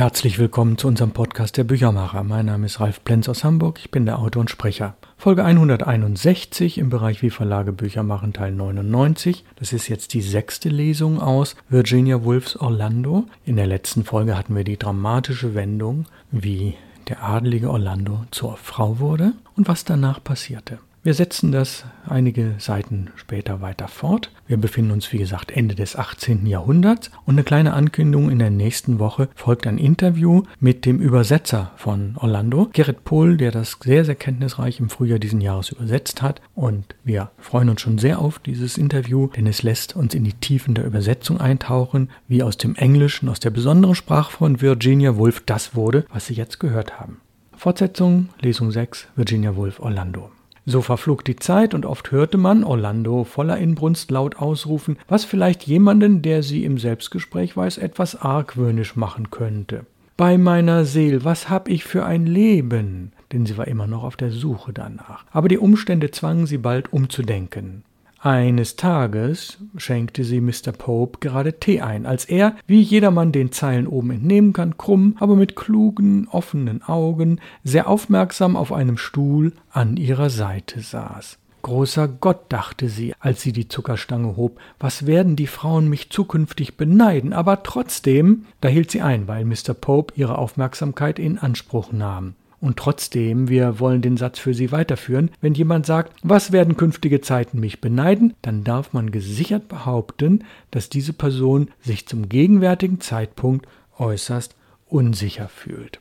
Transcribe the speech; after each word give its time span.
Herzlich 0.00 0.38
willkommen 0.38 0.78
zu 0.78 0.88
unserem 0.88 1.10
Podcast 1.10 1.58
der 1.58 1.64
Büchermacher. 1.64 2.24
Mein 2.24 2.46
Name 2.46 2.64
ist 2.64 2.80
Ralf 2.80 3.04
Plenz 3.04 3.28
aus 3.28 3.44
Hamburg. 3.44 3.80
Ich 3.80 3.90
bin 3.90 4.06
der 4.06 4.18
Autor 4.18 4.40
und 4.40 4.48
Sprecher. 4.48 4.96
Folge 5.18 5.44
161 5.44 6.78
im 6.78 6.88
Bereich 6.88 7.20
Wie 7.20 7.28
Verlage 7.28 7.74
Bücher 7.74 8.02
machen 8.02 8.32
Teil 8.32 8.52
99. 8.52 9.44
Das 9.56 9.74
ist 9.74 9.88
jetzt 9.88 10.14
die 10.14 10.22
sechste 10.22 10.70
Lesung 10.70 11.20
aus 11.20 11.54
Virginia 11.68 12.24
Woolfs 12.24 12.56
Orlando. 12.56 13.26
In 13.44 13.56
der 13.56 13.66
letzten 13.66 14.04
Folge 14.04 14.38
hatten 14.38 14.56
wir 14.56 14.64
die 14.64 14.78
dramatische 14.78 15.54
Wendung, 15.54 16.06
wie 16.30 16.76
der 17.10 17.22
adelige 17.22 17.68
Orlando 17.68 18.24
zur 18.30 18.56
Frau 18.56 19.00
wurde 19.00 19.34
und 19.54 19.68
was 19.68 19.84
danach 19.84 20.24
passierte. 20.24 20.78
Wir 21.02 21.14
setzen 21.14 21.50
das 21.50 21.86
einige 22.06 22.56
Seiten 22.58 23.08
später 23.16 23.62
weiter 23.62 23.88
fort. 23.88 24.30
Wir 24.46 24.58
befinden 24.58 24.90
uns, 24.90 25.10
wie 25.14 25.16
gesagt, 25.16 25.50
Ende 25.50 25.74
des 25.74 25.96
18. 25.96 26.44
Jahrhunderts 26.44 27.10
und 27.24 27.36
eine 27.36 27.42
kleine 27.42 27.72
Ankündigung 27.72 28.28
in 28.28 28.38
der 28.38 28.50
nächsten 28.50 28.98
Woche 28.98 29.30
folgt 29.34 29.66
ein 29.66 29.78
Interview 29.78 30.42
mit 30.58 30.84
dem 30.84 30.98
Übersetzer 30.98 31.72
von 31.76 32.16
Orlando, 32.18 32.68
Gerrit 32.74 33.02
Pohl, 33.04 33.38
der 33.38 33.50
das 33.50 33.78
sehr, 33.82 34.04
sehr 34.04 34.14
kenntnisreich 34.14 34.78
im 34.78 34.90
Frühjahr 34.90 35.18
diesen 35.18 35.40
Jahres 35.40 35.70
übersetzt 35.70 36.20
hat. 36.20 36.42
Und 36.54 36.94
wir 37.02 37.30
freuen 37.38 37.70
uns 37.70 37.80
schon 37.80 37.96
sehr 37.96 38.18
auf 38.18 38.38
dieses 38.38 38.76
Interview, 38.76 39.28
denn 39.28 39.46
es 39.46 39.62
lässt 39.62 39.96
uns 39.96 40.12
in 40.12 40.24
die 40.24 40.34
Tiefen 40.34 40.74
der 40.74 40.84
Übersetzung 40.84 41.40
eintauchen, 41.40 42.10
wie 42.28 42.42
aus 42.42 42.58
dem 42.58 42.74
Englischen, 42.74 43.30
aus 43.30 43.40
der 43.40 43.48
besonderen 43.48 43.94
Sprache 43.94 44.32
von 44.32 44.60
Virginia 44.60 45.16
Woolf 45.16 45.44
das 45.46 45.74
wurde, 45.74 46.04
was 46.12 46.26
Sie 46.26 46.34
jetzt 46.34 46.60
gehört 46.60 47.00
haben. 47.00 47.22
Fortsetzung, 47.56 48.28
Lesung 48.42 48.70
6, 48.70 49.08
Virginia 49.16 49.56
Woolf, 49.56 49.80
Orlando. 49.80 50.30
So 50.66 50.82
verflog 50.82 51.24
die 51.24 51.36
Zeit 51.36 51.74
und 51.74 51.86
oft 51.86 52.10
hörte 52.10 52.38
man 52.38 52.64
Orlando 52.64 53.24
voller 53.24 53.58
Inbrunst 53.58 54.10
laut 54.10 54.36
ausrufen, 54.36 54.98
was 55.08 55.24
vielleicht 55.24 55.64
jemanden, 55.64 56.22
der 56.22 56.42
sie 56.42 56.64
im 56.64 56.78
Selbstgespräch 56.78 57.56
weiß, 57.56 57.78
etwas 57.78 58.20
argwöhnisch 58.20 58.96
machen 58.96 59.30
könnte. 59.30 59.86
Bei 60.16 60.36
meiner 60.36 60.84
Seel, 60.84 61.24
was 61.24 61.48
hab 61.48 61.68
ich 61.68 61.84
für 61.84 62.04
ein 62.04 62.26
Leben? 62.26 63.12
Denn 63.32 63.46
sie 63.46 63.56
war 63.56 63.68
immer 63.68 63.86
noch 63.86 64.02
auf 64.02 64.16
der 64.16 64.30
Suche 64.30 64.72
danach. 64.72 65.24
Aber 65.30 65.48
die 65.48 65.58
Umstände 65.58 66.10
zwangen 66.10 66.46
sie 66.46 66.58
bald 66.58 66.92
umzudenken. 66.92 67.84
Eines 68.22 68.76
Tages 68.76 69.56
schenkte 69.78 70.24
sie 70.24 70.42
Mr. 70.42 70.72
Pope 70.76 71.20
gerade 71.20 71.58
Tee 71.58 71.80
ein, 71.80 72.04
als 72.04 72.26
er, 72.26 72.54
wie 72.66 72.82
jedermann 72.82 73.32
den 73.32 73.50
Zeilen 73.50 73.86
oben 73.86 74.10
entnehmen 74.10 74.52
kann, 74.52 74.76
krumm, 74.76 75.16
aber 75.18 75.36
mit 75.36 75.56
klugen, 75.56 76.28
offenen 76.28 76.82
Augen, 76.82 77.40
sehr 77.64 77.88
aufmerksam 77.88 78.56
auf 78.56 78.74
einem 78.74 78.98
Stuhl 78.98 79.54
an 79.70 79.96
ihrer 79.96 80.28
Seite 80.28 80.80
saß. 80.80 81.38
Großer 81.62 82.08
Gott, 82.08 82.44
dachte 82.50 82.90
sie, 82.90 83.14
als 83.20 83.40
sie 83.40 83.52
die 83.52 83.68
Zuckerstange 83.68 84.36
hob, 84.36 84.60
was 84.78 85.06
werden 85.06 85.34
die 85.34 85.46
Frauen 85.46 85.88
mich 85.88 86.10
zukünftig 86.10 86.76
beneiden, 86.76 87.32
aber 87.32 87.62
trotzdem, 87.62 88.44
da 88.60 88.68
hielt 88.68 88.90
sie 88.90 89.00
ein, 89.00 89.28
weil 89.28 89.46
Mr. 89.46 89.72
Pope 89.72 90.12
ihre 90.16 90.36
Aufmerksamkeit 90.36 91.18
in 91.18 91.38
Anspruch 91.38 91.90
nahm. 91.90 92.34
Und 92.60 92.76
trotzdem, 92.76 93.48
wir 93.48 93.80
wollen 93.80 94.02
den 94.02 94.18
Satz 94.18 94.38
für 94.38 94.52
Sie 94.52 94.70
weiterführen, 94.70 95.30
wenn 95.40 95.54
jemand 95.54 95.86
sagt, 95.86 96.14
was 96.22 96.52
werden 96.52 96.76
künftige 96.76 97.22
Zeiten 97.22 97.58
mich 97.58 97.80
beneiden, 97.80 98.34
dann 98.42 98.64
darf 98.64 98.92
man 98.92 99.10
gesichert 99.10 99.68
behaupten, 99.68 100.44
dass 100.70 100.90
diese 100.90 101.14
Person 101.14 101.68
sich 101.80 102.06
zum 102.06 102.28
gegenwärtigen 102.28 103.00
Zeitpunkt 103.00 103.66
äußerst 103.98 104.56
unsicher 104.88 105.48
fühlt. 105.48 106.00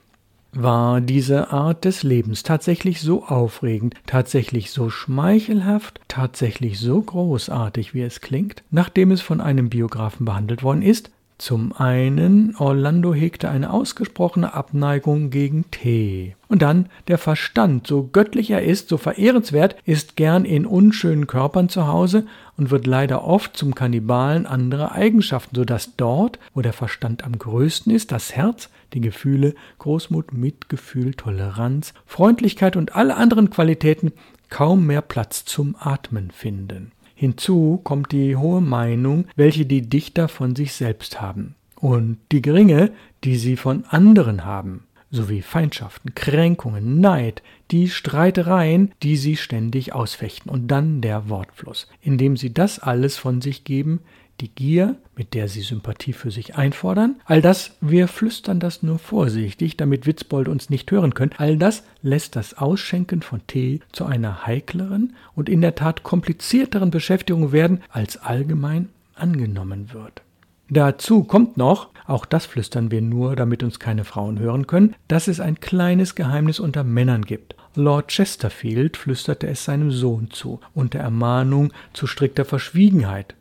War 0.52 1.00
diese 1.00 1.52
Art 1.52 1.86
des 1.86 2.02
Lebens 2.02 2.42
tatsächlich 2.42 3.02
so 3.02 3.24
aufregend, 3.24 3.94
tatsächlich 4.08 4.72
so 4.72 4.90
schmeichelhaft, 4.90 6.02
tatsächlich 6.08 6.80
so 6.80 7.00
großartig, 7.00 7.94
wie 7.94 8.02
es 8.02 8.20
klingt, 8.20 8.64
nachdem 8.72 9.12
es 9.12 9.22
von 9.22 9.42
einem 9.42 9.70
Biografen 9.70 10.26
behandelt 10.26 10.64
worden 10.64 10.82
ist? 10.82 11.12
Zum 11.40 11.72
einen, 11.72 12.54
Orlando 12.58 13.14
hegte 13.14 13.48
eine 13.48 13.72
ausgesprochene 13.72 14.54
Abneigung 14.54 15.30
gegen 15.30 15.72
Tee. 15.72 16.36
Und 16.50 16.62
dann 16.62 16.90
der 17.08 17.18
Verstand, 17.18 17.88
so 17.88 18.10
göttlich 18.12 18.52
er 18.52 18.64
ist, 18.64 18.90
so 18.90 18.98
verehrenswert, 18.98 19.78
ist 19.86 20.18
gern 20.18 20.44
in 20.44 20.66
unschönen 20.66 21.28
Körpern 21.28 21.70
zu 21.70 21.88
Hause 21.88 22.28
und 22.58 22.72
wird 22.72 22.86
leider 22.86 23.24
oft 23.24 23.56
zum 23.56 23.74
Kannibalen 23.74 24.46
anderer 24.46 24.92
Eigenschaften, 24.92 25.56
so 25.56 25.64
dass 25.64 25.96
dort, 25.96 26.40
wo 26.54 26.62
der 26.62 26.74
Verstand 26.74 27.24
am 27.24 27.40
größten 27.40 27.94
ist, 27.94 28.12
das 28.12 28.36
Herz, 28.36 28.70
die 28.92 29.00
Gefühle, 29.00 29.56
Großmut, 29.78 30.34
Mitgefühl, 30.34 31.14
Toleranz, 31.14 31.94
Freundlichkeit 32.06 32.76
und 32.76 32.98
alle 32.98 33.16
anderen 33.16 33.50
Qualitäten 33.50 34.12
kaum 34.50 34.86
mehr 34.88 35.02
Platz 35.02 35.46
zum 35.46 35.78
Atmen 35.80 36.32
finden. 36.32 36.92
Hinzu 37.20 37.82
kommt 37.84 38.14
die 38.14 38.38
hohe 38.38 38.62
Meinung, 38.62 39.26
welche 39.36 39.66
die 39.66 39.82
Dichter 39.82 40.30
von 40.30 40.56
sich 40.56 40.72
selbst 40.72 41.20
haben, 41.20 41.56
und 41.76 42.18
die 42.32 42.42
geringe, 42.42 42.94
die 43.26 43.36
sie 43.36 43.58
von 43.58 43.84
anderen 43.90 44.46
haben, 44.46 44.86
sowie 45.12 45.42
Feindschaften, 45.42 46.16
Kränkungen, 46.16 47.02
Neid, 47.02 47.44
die 47.72 47.90
Streitereien, 47.90 48.94
die 49.04 49.18
sie 49.18 49.36
ständig 49.36 49.92
ausfechten, 49.92 50.50
und 50.50 50.70
dann 50.70 51.02
der 51.02 51.28
Wortfluss, 51.28 51.90
indem 52.02 52.38
sie 52.38 52.54
das 52.54 52.80
alles 52.80 53.18
von 53.18 53.42
sich 53.42 53.66
geben, 53.66 54.00
die 54.42 54.50
Gier, 54.50 54.96
mit 55.16 55.34
der 55.34 55.48
sie 55.48 55.62
Sympathie 55.62 56.14
für 56.14 56.32
sich 56.32 56.56
einfordern, 56.56 57.20
all 57.26 57.42
das, 57.42 57.78
wir 57.82 58.08
flüstern 58.08 58.60
das 58.60 58.84
nur 58.84 59.00
vorsichtig, 59.00 59.78
damit 59.78 60.06
Witzbold 60.06 60.48
uns 60.48 60.70
nicht 60.70 60.90
hören 60.92 61.14
können, 61.14 61.34
all 61.38 61.58
das 61.58 61.84
lässt 62.02 62.36
das 62.36 62.58
Ausschenken 62.58 63.22
von 63.22 63.46
Tee 63.48 63.82
zu 63.92 64.06
einer 64.06 64.46
heikleren 64.46 65.16
und 65.36 65.50
in 65.50 65.62
der 65.62 65.76
Tat 65.76 66.04
komplizierteren 66.04 66.92
Beschäftigung 66.92 67.52
werden, 67.52 67.82
als 67.90 68.18
allgemein 68.18 68.90
angenommen 69.16 69.94
wird. 69.94 70.22
Dazu 70.70 71.24
kommt 71.24 71.58
noch, 71.58 71.90
auch 72.06 72.26
das 72.26 72.46
flüstern 72.46 72.92
wir 72.92 73.02
nur, 73.02 73.36
damit 73.36 73.64
uns 73.64 73.80
keine 73.80 74.04
Frauen 74.04 74.40
hören 74.40 74.68
können, 74.68 74.96
dass 75.08 75.28
es 75.28 75.40
ein 75.40 75.60
kleines 75.60 76.14
Geheimnis 76.16 76.60
unter 76.60 76.84
Männern 76.84 77.26
gibt. 77.26 77.56
Lord 77.76 78.10
Chesterfield 78.10 78.98
flüsterte 78.98 79.48
es 79.48 79.66
seinem 79.66 79.92
Sohn 79.92 80.30
zu, 80.32 80.60
unter 80.74 81.00
Ermahnung 81.00 81.72
zu 81.94 82.08
strikter 82.08 82.46
Verschwiegenheit, 82.46 83.36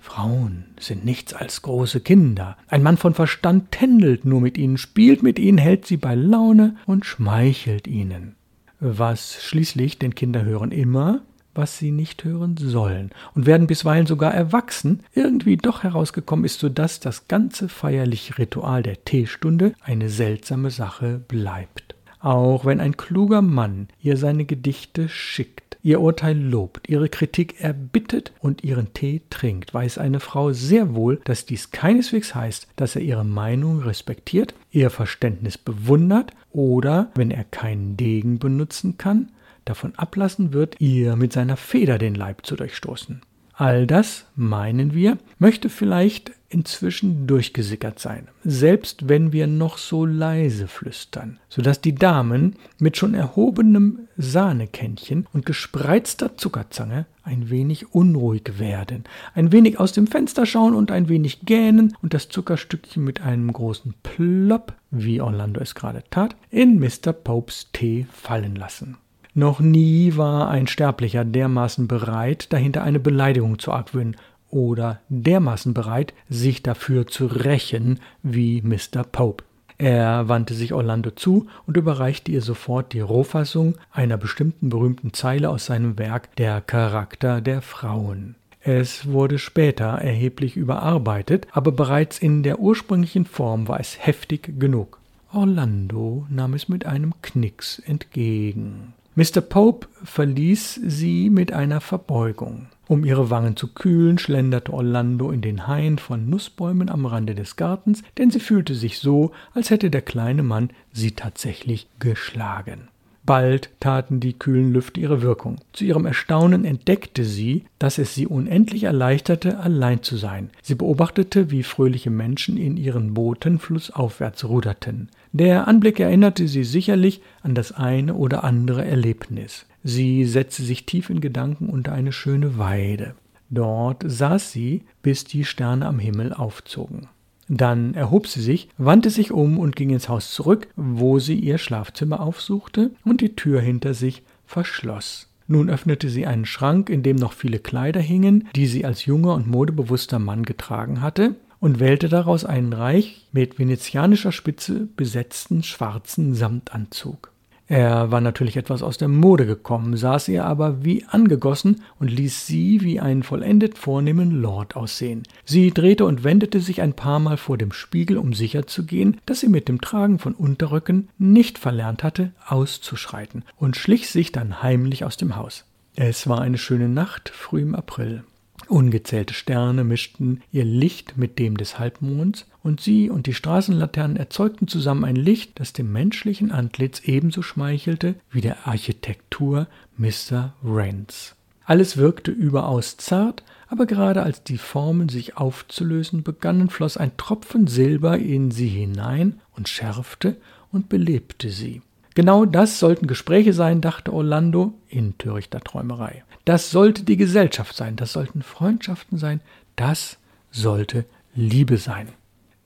Frauen 0.00 0.64
sind 0.80 1.04
nichts 1.04 1.34
als 1.34 1.62
große 1.62 2.00
Kinder. 2.00 2.56
Ein 2.68 2.82
Mann 2.82 2.96
von 2.96 3.14
Verstand 3.14 3.70
tändelt 3.70 4.24
nur 4.24 4.40
mit 4.40 4.58
ihnen, 4.58 4.78
spielt 4.78 5.22
mit 5.22 5.38
ihnen, 5.38 5.58
hält 5.58 5.86
sie 5.86 5.98
bei 5.98 6.14
Laune 6.14 6.76
und 6.86 7.04
schmeichelt 7.04 7.86
ihnen. 7.86 8.34
Was 8.80 9.42
schließlich, 9.42 9.98
denn 9.98 10.14
Kinder 10.14 10.42
hören 10.42 10.72
immer, 10.72 11.20
was 11.54 11.78
sie 11.78 11.90
nicht 11.90 12.24
hören 12.24 12.56
sollen 12.56 13.10
und 13.34 13.44
werden 13.44 13.66
bisweilen 13.66 14.06
sogar 14.06 14.32
erwachsen, 14.32 15.02
irgendwie 15.14 15.56
doch 15.56 15.82
herausgekommen 15.82 16.44
ist, 16.44 16.60
so 16.60 16.68
dass 16.68 17.00
das 17.00 17.28
ganze 17.28 17.68
feierliche 17.68 18.38
Ritual 18.38 18.82
der 18.82 19.04
Teestunde 19.04 19.74
eine 19.82 20.08
seltsame 20.08 20.70
Sache 20.70 21.18
bleibt. 21.18 21.94
Auch 22.20 22.64
wenn 22.64 22.80
ein 22.80 22.96
kluger 22.96 23.42
Mann 23.42 23.88
ihr 24.00 24.16
seine 24.16 24.44
Gedichte 24.44 25.08
schickt, 25.08 25.69
ihr 25.82 26.00
Urteil 26.00 26.38
lobt, 26.38 26.88
ihre 26.88 27.08
Kritik 27.08 27.60
erbittet 27.60 28.32
und 28.40 28.64
ihren 28.64 28.92
Tee 28.92 29.22
trinkt, 29.30 29.72
weiß 29.72 29.98
eine 29.98 30.20
Frau 30.20 30.52
sehr 30.52 30.94
wohl, 30.94 31.20
dass 31.24 31.46
dies 31.46 31.70
keineswegs 31.70 32.34
heißt, 32.34 32.68
dass 32.76 32.96
er 32.96 33.02
ihre 33.02 33.24
Meinung 33.24 33.80
respektiert, 33.80 34.54
ihr 34.70 34.90
Verständnis 34.90 35.58
bewundert 35.58 36.32
oder, 36.50 37.10
wenn 37.14 37.30
er 37.30 37.44
keinen 37.44 37.96
Degen 37.96 38.38
benutzen 38.38 38.98
kann, 38.98 39.30
davon 39.64 39.94
ablassen 39.96 40.52
wird, 40.52 40.80
ihr 40.80 41.16
mit 41.16 41.32
seiner 41.32 41.56
Feder 41.56 41.98
den 41.98 42.14
Leib 42.14 42.44
zu 42.46 42.56
durchstoßen. 42.56 43.22
All 43.60 43.86
das, 43.86 44.24
meinen 44.36 44.94
wir, 44.94 45.18
möchte 45.38 45.68
vielleicht 45.68 46.32
inzwischen 46.48 47.26
durchgesickert 47.26 47.98
sein, 47.98 48.28
selbst 48.42 49.10
wenn 49.10 49.34
wir 49.34 49.46
noch 49.46 49.76
so 49.76 50.06
leise 50.06 50.66
flüstern, 50.66 51.38
so 51.50 51.60
dass 51.60 51.82
die 51.82 51.94
Damen 51.94 52.56
mit 52.78 52.96
schon 52.96 53.12
erhobenem 53.12 54.08
Sahnekännchen 54.16 55.26
und 55.34 55.44
gespreizter 55.44 56.38
Zuckerzange 56.38 57.04
ein 57.22 57.50
wenig 57.50 57.94
unruhig 57.94 58.58
werden, 58.58 59.04
ein 59.34 59.52
wenig 59.52 59.78
aus 59.78 59.92
dem 59.92 60.06
Fenster 60.06 60.46
schauen 60.46 60.74
und 60.74 60.90
ein 60.90 61.10
wenig 61.10 61.40
gähnen 61.44 61.94
und 62.00 62.14
das 62.14 62.30
Zuckerstückchen 62.30 63.04
mit 63.04 63.20
einem 63.20 63.52
großen 63.52 63.92
Plopp, 64.02 64.72
wie 64.90 65.20
Orlando 65.20 65.60
es 65.60 65.74
gerade 65.74 66.02
tat, 66.08 66.34
in 66.48 66.78
Mr. 66.78 67.12
Popes 67.12 67.68
Tee 67.74 68.06
fallen 68.10 68.56
lassen. 68.56 68.96
Noch 69.34 69.60
nie 69.60 70.16
war 70.16 70.48
ein 70.48 70.66
Sterblicher 70.66 71.24
dermaßen 71.24 71.86
bereit, 71.86 72.52
dahinter 72.52 72.82
eine 72.82 73.00
Beleidigung 73.00 73.58
zu 73.58 73.72
argwöhnen, 73.72 74.16
oder 74.50 75.00
dermaßen 75.08 75.74
bereit, 75.74 76.12
sich 76.28 76.62
dafür 76.62 77.06
zu 77.06 77.26
rächen 77.26 78.00
wie 78.22 78.62
Mr. 78.62 79.04
Pope. 79.04 79.44
Er 79.78 80.28
wandte 80.28 80.54
sich 80.54 80.74
Orlando 80.74 81.10
zu 81.12 81.46
und 81.66 81.76
überreichte 81.76 82.30
ihr 82.30 82.42
sofort 82.42 82.92
die 82.92 83.00
Rohfassung 83.00 83.76
einer 83.92 84.18
bestimmten 84.18 84.68
berühmten 84.68 85.14
Zeile 85.14 85.48
aus 85.48 85.66
seinem 85.66 85.98
Werk 85.98 86.34
Der 86.36 86.60
Charakter 86.60 87.40
der 87.40 87.62
Frauen. 87.62 88.34
Es 88.60 89.06
wurde 89.06 89.38
später 89.38 89.86
erheblich 89.86 90.56
überarbeitet, 90.56 91.46
aber 91.52 91.72
bereits 91.72 92.18
in 92.18 92.42
der 92.42 92.58
ursprünglichen 92.58 93.24
Form 93.24 93.68
war 93.68 93.80
es 93.80 94.04
heftig 94.04 94.60
genug. 94.60 94.98
Orlando 95.32 96.26
nahm 96.28 96.52
es 96.52 96.68
mit 96.68 96.84
einem 96.84 97.14
Knicks 97.22 97.78
entgegen. 97.78 98.92
Mr. 99.16 99.40
Pope 99.40 99.88
verließ 100.04 100.80
sie 100.86 101.30
mit 101.30 101.52
einer 101.52 101.80
Verbeugung. 101.80 102.68
Um 102.86 103.04
ihre 103.04 103.28
Wangen 103.28 103.56
zu 103.56 103.68
kühlen, 103.68 104.18
schlenderte 104.18 104.72
Orlando 104.72 105.32
in 105.32 105.40
den 105.40 105.66
Hain 105.66 105.98
von 105.98 106.30
Nussbäumen 106.30 106.88
am 106.88 107.06
Rande 107.06 107.34
des 107.34 107.56
Gartens, 107.56 108.02
denn 108.18 108.30
sie 108.30 108.40
fühlte 108.40 108.74
sich 108.74 108.98
so, 108.98 109.32
als 109.52 109.70
hätte 109.70 109.90
der 109.90 110.02
kleine 110.02 110.44
Mann 110.44 110.70
sie 110.92 111.10
tatsächlich 111.12 111.88
geschlagen. 111.98 112.88
Bald 113.30 113.70
taten 113.78 114.18
die 114.18 114.32
kühlen 114.32 114.72
Lüfte 114.72 114.98
ihre 114.98 115.22
Wirkung. 115.22 115.60
Zu 115.72 115.84
ihrem 115.84 116.04
Erstaunen 116.04 116.64
entdeckte 116.64 117.22
sie, 117.24 117.62
dass 117.78 117.98
es 117.98 118.12
sie 118.12 118.26
unendlich 118.26 118.82
erleichterte, 118.82 119.60
allein 119.60 120.02
zu 120.02 120.16
sein. 120.16 120.50
Sie 120.62 120.74
beobachtete, 120.74 121.52
wie 121.52 121.62
fröhliche 121.62 122.10
Menschen 122.10 122.56
in 122.56 122.76
ihren 122.76 123.14
Booten 123.14 123.60
flussaufwärts 123.60 124.48
ruderten. 124.48 125.10
Der 125.30 125.68
Anblick 125.68 126.00
erinnerte 126.00 126.48
sie 126.48 126.64
sicherlich 126.64 127.22
an 127.44 127.54
das 127.54 127.70
eine 127.70 128.14
oder 128.14 128.42
andere 128.42 128.84
Erlebnis. 128.84 129.64
Sie 129.84 130.24
setzte 130.24 130.64
sich 130.64 130.84
tief 130.84 131.08
in 131.08 131.20
Gedanken 131.20 131.68
unter 131.68 131.92
eine 131.92 132.10
schöne 132.10 132.58
Weide. 132.58 133.14
Dort 133.48 134.02
saß 134.04 134.50
sie, 134.50 134.82
bis 135.02 135.22
die 135.22 135.44
Sterne 135.44 135.86
am 135.86 136.00
Himmel 136.00 136.32
aufzogen. 136.32 137.06
Dann 137.52 137.94
erhob 137.94 138.28
sie 138.28 138.40
sich, 138.40 138.68
wandte 138.78 139.10
sich 139.10 139.32
um 139.32 139.58
und 139.58 139.74
ging 139.74 139.90
ins 139.90 140.08
Haus 140.08 140.30
zurück, 140.30 140.68
wo 140.76 141.18
sie 141.18 141.34
ihr 141.34 141.58
Schlafzimmer 141.58 142.20
aufsuchte 142.20 142.92
und 143.04 143.20
die 143.20 143.34
Tür 143.34 143.60
hinter 143.60 143.92
sich 143.92 144.22
verschloss. 144.46 145.28
Nun 145.48 145.68
öffnete 145.68 146.08
sie 146.08 146.28
einen 146.28 146.46
Schrank, 146.46 146.88
in 146.88 147.02
dem 147.02 147.16
noch 147.16 147.32
viele 147.32 147.58
Kleider 147.58 148.00
hingen, 148.00 148.48
die 148.54 148.68
sie 148.68 148.84
als 148.84 149.04
junger 149.04 149.34
und 149.34 149.48
modebewusster 149.48 150.20
Mann 150.20 150.44
getragen 150.44 151.00
hatte, 151.00 151.34
und 151.58 151.80
wählte 151.80 152.08
daraus 152.08 152.44
einen 152.44 152.72
reich 152.72 153.26
mit 153.32 153.58
venezianischer 153.58 154.30
Spitze 154.30 154.88
besetzten 154.96 155.64
schwarzen 155.64 156.34
Samtanzug. 156.34 157.29
Er 157.70 158.10
war 158.10 158.20
natürlich 158.20 158.56
etwas 158.56 158.82
aus 158.82 158.98
der 158.98 159.06
Mode 159.06 159.46
gekommen, 159.46 159.96
saß 159.96 160.26
ihr 160.26 160.44
aber 160.44 160.84
wie 160.84 161.04
angegossen 161.04 161.82
und 162.00 162.10
ließ 162.10 162.44
sie 162.44 162.80
wie 162.80 162.98
einen 162.98 163.22
vollendet 163.22 163.78
vornehmen 163.78 164.42
Lord 164.42 164.74
aussehen. 164.74 165.22
Sie 165.44 165.70
drehte 165.70 166.04
und 166.04 166.24
wendete 166.24 166.58
sich 166.58 166.82
ein 166.82 166.94
paar 166.94 167.20
Mal 167.20 167.36
vor 167.36 167.58
dem 167.58 167.70
Spiegel, 167.70 168.18
um 168.18 168.32
sicherzugehen, 168.32 169.20
dass 169.24 169.38
sie 169.38 169.48
mit 169.48 169.68
dem 169.68 169.80
Tragen 169.80 170.18
von 170.18 170.34
Unterröcken 170.34 171.10
nicht 171.16 171.58
verlernt 171.60 172.02
hatte, 172.02 172.32
auszuschreiten, 172.44 173.44
und 173.54 173.76
schlich 173.76 174.08
sich 174.08 174.32
dann 174.32 174.64
heimlich 174.64 175.04
aus 175.04 175.16
dem 175.16 175.36
Haus. 175.36 175.64
Es 175.94 176.28
war 176.28 176.40
eine 176.40 176.58
schöne 176.58 176.88
Nacht, 176.88 177.28
früh 177.28 177.62
im 177.62 177.76
April. 177.76 178.24
Ungezählte 178.70 179.34
Sterne 179.34 179.82
mischten 179.82 180.42
ihr 180.52 180.64
Licht 180.64 181.18
mit 181.18 181.40
dem 181.40 181.56
des 181.56 181.80
Halbmonds, 181.80 182.46
und 182.62 182.80
sie 182.80 183.10
und 183.10 183.26
die 183.26 183.34
Straßenlaternen 183.34 184.16
erzeugten 184.16 184.68
zusammen 184.68 185.04
ein 185.04 185.16
Licht, 185.16 185.58
das 185.58 185.72
dem 185.72 185.90
menschlichen 185.90 186.52
Antlitz 186.52 187.00
ebenso 187.00 187.42
schmeichelte 187.42 188.14
wie 188.30 188.40
der 188.40 188.68
Architektur 188.68 189.66
Mr. 189.96 190.54
Wrens. 190.62 191.34
Alles 191.64 191.96
wirkte 191.96 192.30
überaus 192.30 192.96
zart, 192.96 193.42
aber 193.66 193.86
gerade 193.86 194.22
als 194.22 194.44
die 194.44 194.58
Formen 194.58 195.08
sich 195.08 195.36
aufzulösen 195.36 196.22
begannen, 196.22 196.70
floss 196.70 196.96
ein 196.96 197.16
Tropfen 197.16 197.66
Silber 197.66 198.18
in 198.18 198.52
sie 198.52 198.68
hinein 198.68 199.40
und 199.56 199.68
schärfte 199.68 200.36
und 200.70 200.88
belebte 200.88 201.50
sie. 201.50 201.82
Genau 202.14 202.44
das 202.44 202.78
sollten 202.78 203.06
Gespräche 203.06 203.52
sein, 203.52 203.80
dachte 203.80 204.12
Orlando 204.12 204.74
in 204.88 205.16
törichter 205.18 205.60
Träumerei. 205.60 206.24
Das 206.44 206.70
sollte 206.70 207.04
die 207.04 207.16
Gesellschaft 207.16 207.76
sein, 207.76 207.96
das 207.96 208.12
sollten 208.12 208.42
Freundschaften 208.42 209.18
sein, 209.18 209.40
das 209.76 210.18
sollte 210.50 211.04
Liebe 211.34 211.76
sein. 211.76 212.08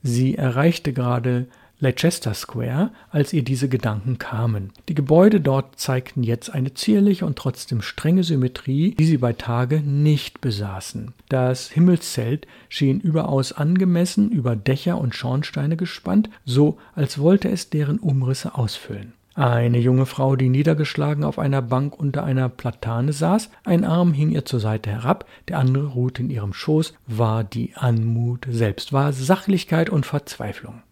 Sie 0.01 0.35
erreichte 0.35 0.93
gerade 0.93 1.47
Leicester 1.79 2.33
Square, 2.33 2.91
als 3.11 3.33
ihr 3.33 3.43
diese 3.43 3.67
Gedanken 3.67 4.17
kamen. 4.17 4.71
Die 4.87 4.95
Gebäude 4.95 5.41
dort 5.41 5.77
zeigten 5.77 6.23
jetzt 6.23 6.49
eine 6.49 6.73
zierliche 6.73 7.25
und 7.25 7.37
trotzdem 7.37 7.81
strenge 7.81 8.23
Symmetrie, 8.23 8.95
die 8.95 9.05
sie 9.05 9.17
bei 9.17 9.33
Tage 9.33 9.81
nicht 9.81 10.39
besaßen. 10.41 11.13
Das 11.27 11.69
Himmelszelt 11.69 12.47
schien 12.69 13.01
überaus 13.01 13.51
angemessen 13.51 14.31
über 14.31 14.55
Dächer 14.55 14.97
und 14.97 15.15
Schornsteine 15.15 15.75
gespannt, 15.75 16.29
so 16.45 16.77
als 16.95 17.19
wollte 17.19 17.49
es 17.49 17.69
deren 17.69 17.99
Umrisse 17.99 18.55
ausfüllen. 18.55 19.13
Eine 19.35 19.79
junge 19.79 20.05
Frau, 20.05 20.37
die 20.37 20.47
niedergeschlagen 20.47 21.25
auf 21.25 21.39
einer 21.39 21.61
Bank 21.61 21.99
unter 21.99 22.23
einer 22.23 22.47
Platane 22.47 23.11
saß, 23.11 23.49
ein 23.65 23.83
Arm 23.83 24.13
hing 24.13 24.31
ihr 24.31 24.45
zur 24.45 24.61
Seite 24.61 24.89
herab, 24.89 25.25
der 25.49 25.59
andere 25.59 25.87
ruhte 25.87 26.21
in 26.21 26.29
ihrem 26.29 26.53
Schoß, 26.53 26.93
war 27.05 27.43
die 27.43 27.73
Anmut 27.75 28.47
selbst, 28.49 28.93
war 28.93 29.11
Sachlichkeit 29.11 29.89
und 29.89 30.05
Verzweiflung. 30.05 30.83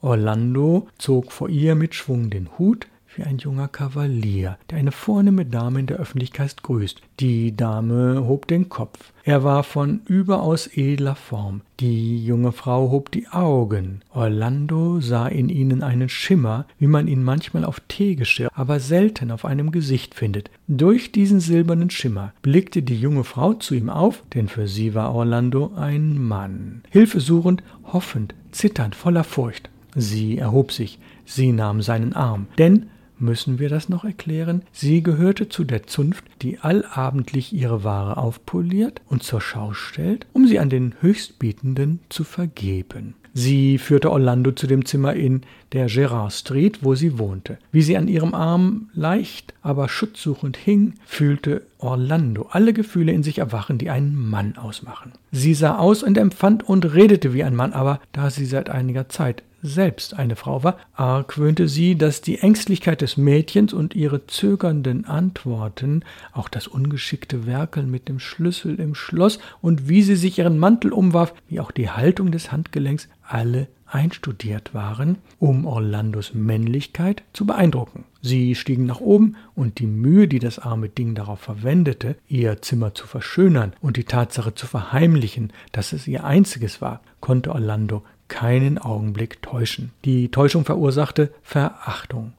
Orlando 0.00 0.88
zog 0.96 1.30
vor 1.30 1.50
ihr 1.50 1.74
mit 1.74 1.94
Schwung 1.94 2.30
den 2.30 2.48
Hut, 2.58 2.86
wie 3.18 3.24
ein 3.24 3.38
junger 3.38 3.68
Kavalier, 3.68 4.56
der 4.70 4.78
eine 4.78 4.92
vornehme 4.92 5.44
Dame 5.44 5.80
in 5.80 5.86
der 5.86 5.98
Öffentlichkeit 5.98 6.62
grüßt. 6.62 7.02
Die 7.20 7.54
Dame 7.54 8.24
hob 8.26 8.46
den 8.46 8.68
Kopf. 8.68 9.12
Er 9.24 9.44
war 9.44 9.64
von 9.64 10.00
überaus 10.06 10.68
edler 10.68 11.16
Form. 11.16 11.60
Die 11.80 12.24
junge 12.24 12.52
Frau 12.52 12.90
hob 12.90 13.10
die 13.10 13.28
Augen. 13.28 14.00
Orlando 14.14 15.00
sah 15.00 15.26
in 15.26 15.48
ihnen 15.48 15.82
einen 15.82 16.08
Schimmer, 16.08 16.66
wie 16.78 16.86
man 16.86 17.08
ihn 17.08 17.22
manchmal 17.22 17.64
auf 17.64 17.80
Teegeschirr, 17.88 18.50
aber 18.54 18.80
selten 18.80 19.30
auf 19.30 19.44
einem 19.44 19.72
Gesicht 19.72 20.14
findet. 20.14 20.50
Durch 20.68 21.12
diesen 21.12 21.40
silbernen 21.40 21.90
Schimmer 21.90 22.32
blickte 22.42 22.82
die 22.82 22.98
junge 22.98 23.24
Frau 23.24 23.52
zu 23.54 23.74
ihm 23.74 23.90
auf, 23.90 24.22
denn 24.34 24.48
für 24.48 24.68
sie 24.68 24.94
war 24.94 25.14
Orlando 25.14 25.72
ein 25.76 26.22
Mann. 26.22 26.82
Hilfesuchend, 26.90 27.62
hoffend, 27.92 28.34
zitternd, 28.52 28.94
voller 28.94 29.24
Furcht. 29.24 29.68
Sie 29.94 30.38
erhob 30.38 30.72
sich, 30.72 30.98
sie 31.24 31.52
nahm 31.52 31.82
seinen 31.82 32.12
Arm, 32.12 32.46
denn 32.58 32.86
Müssen 33.18 33.58
wir 33.58 33.68
das 33.68 33.88
noch 33.88 34.04
erklären? 34.04 34.62
Sie 34.72 35.02
gehörte 35.02 35.48
zu 35.48 35.64
der 35.64 35.86
Zunft, 35.86 36.24
die 36.42 36.58
allabendlich 36.60 37.52
ihre 37.52 37.82
Ware 37.82 38.16
aufpoliert 38.16 39.00
und 39.08 39.22
zur 39.22 39.40
Schau 39.40 39.72
stellt, 39.72 40.26
um 40.32 40.46
sie 40.46 40.58
an 40.58 40.70
den 40.70 40.94
Höchstbietenden 41.00 42.00
zu 42.08 42.24
vergeben. 42.24 43.14
Sie 43.34 43.78
führte 43.78 44.10
Orlando 44.10 44.52
zu 44.52 44.66
dem 44.66 44.84
Zimmer 44.84 45.14
in 45.14 45.42
der 45.72 45.86
Gerard 45.86 46.32
Street, 46.32 46.82
wo 46.82 46.94
sie 46.94 47.18
wohnte. 47.18 47.58
Wie 47.70 47.82
sie 47.82 47.96
an 47.96 48.08
ihrem 48.08 48.34
Arm 48.34 48.90
leicht, 48.94 49.54
aber 49.62 49.88
schutzsuchend 49.88 50.56
hing, 50.56 50.94
fühlte 51.04 51.62
Orlando 51.78 52.48
alle 52.50 52.72
Gefühle 52.72 53.12
in 53.12 53.22
sich 53.22 53.38
erwachen, 53.38 53.78
die 53.78 53.90
einen 53.90 54.16
Mann 54.16 54.56
ausmachen. 54.56 55.12
Sie 55.30 55.54
sah 55.54 55.76
aus 55.76 56.02
und 56.02 56.18
empfand 56.18 56.68
und 56.68 56.94
redete 56.94 57.32
wie 57.32 57.44
ein 57.44 57.54
Mann, 57.54 57.74
aber 57.74 58.00
da 58.12 58.30
sie 58.30 58.46
seit 58.46 58.70
einiger 58.70 59.08
Zeit 59.08 59.42
selbst 59.62 60.14
eine 60.14 60.36
Frau 60.36 60.62
war, 60.62 60.78
argwöhnte 60.94 61.68
sie, 61.68 61.96
dass 61.96 62.20
die 62.20 62.38
Ängstlichkeit 62.38 63.00
des 63.00 63.16
Mädchens 63.16 63.72
und 63.72 63.94
ihre 63.94 64.26
zögernden 64.26 65.04
Antworten, 65.04 66.04
auch 66.32 66.48
das 66.48 66.66
ungeschickte 66.66 67.46
Werkeln 67.46 67.90
mit 67.90 68.08
dem 68.08 68.20
Schlüssel 68.20 68.78
im 68.78 68.94
Schloss 68.94 69.38
und 69.60 69.88
wie 69.88 70.02
sie 70.02 70.16
sich 70.16 70.38
ihren 70.38 70.58
Mantel 70.58 70.92
umwarf, 70.92 71.34
wie 71.48 71.60
auch 71.60 71.72
die 71.72 71.90
Haltung 71.90 72.30
des 72.30 72.52
Handgelenks, 72.52 73.08
alle 73.22 73.68
einstudiert 73.90 74.74
waren, 74.74 75.18
um 75.38 75.66
Orlandos 75.66 76.34
Männlichkeit 76.34 77.22
zu 77.32 77.46
beeindrucken. 77.46 78.04
Sie 78.20 78.54
stiegen 78.54 78.86
nach 78.86 79.00
oben 79.00 79.36
und 79.54 79.78
die 79.78 79.86
Mühe, 79.86 80.28
die 80.28 80.40
das 80.40 80.58
arme 80.58 80.88
Ding 80.88 81.14
darauf 81.14 81.40
verwendete, 81.40 82.16
ihr 82.28 82.60
Zimmer 82.60 82.94
zu 82.94 83.06
verschönern 83.06 83.72
und 83.80 83.96
die 83.96 84.04
Tatsache 84.04 84.54
zu 84.54 84.66
verheimlichen, 84.66 85.52
dass 85.72 85.92
es 85.92 86.06
ihr 86.06 86.24
einziges 86.24 86.80
war, 86.80 87.00
konnte 87.20 87.52
Orlando 87.52 88.02
keinen 88.28 88.78
Augenblick 88.78 89.42
täuschen. 89.42 89.90
Die 90.04 90.30
Täuschung 90.30 90.64
verursachte 90.64 91.32
Verachtung, 91.42 92.34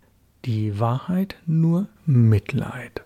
die 0.45 0.79
Wahrheit 0.79 1.35
nur 1.45 1.87
Mitleid. 2.05 3.01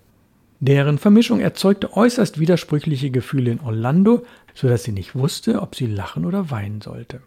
Deren 0.60 0.98
Vermischung 0.98 1.40
erzeugte 1.40 1.94
äußerst 1.94 2.40
widersprüchliche 2.40 3.12
Gefühle 3.12 3.52
in 3.52 3.60
Orlando, 3.60 4.26
so 4.54 4.70
dass 4.70 4.84
sie 4.84 4.94
nicht 4.94 5.16
wusste, 5.16 5.62
ob 5.62 5.76
sie 5.76 5.88
lachen 5.88 6.26
oder 6.26 6.52
weinen 6.52 6.82
sollte. 6.82 7.22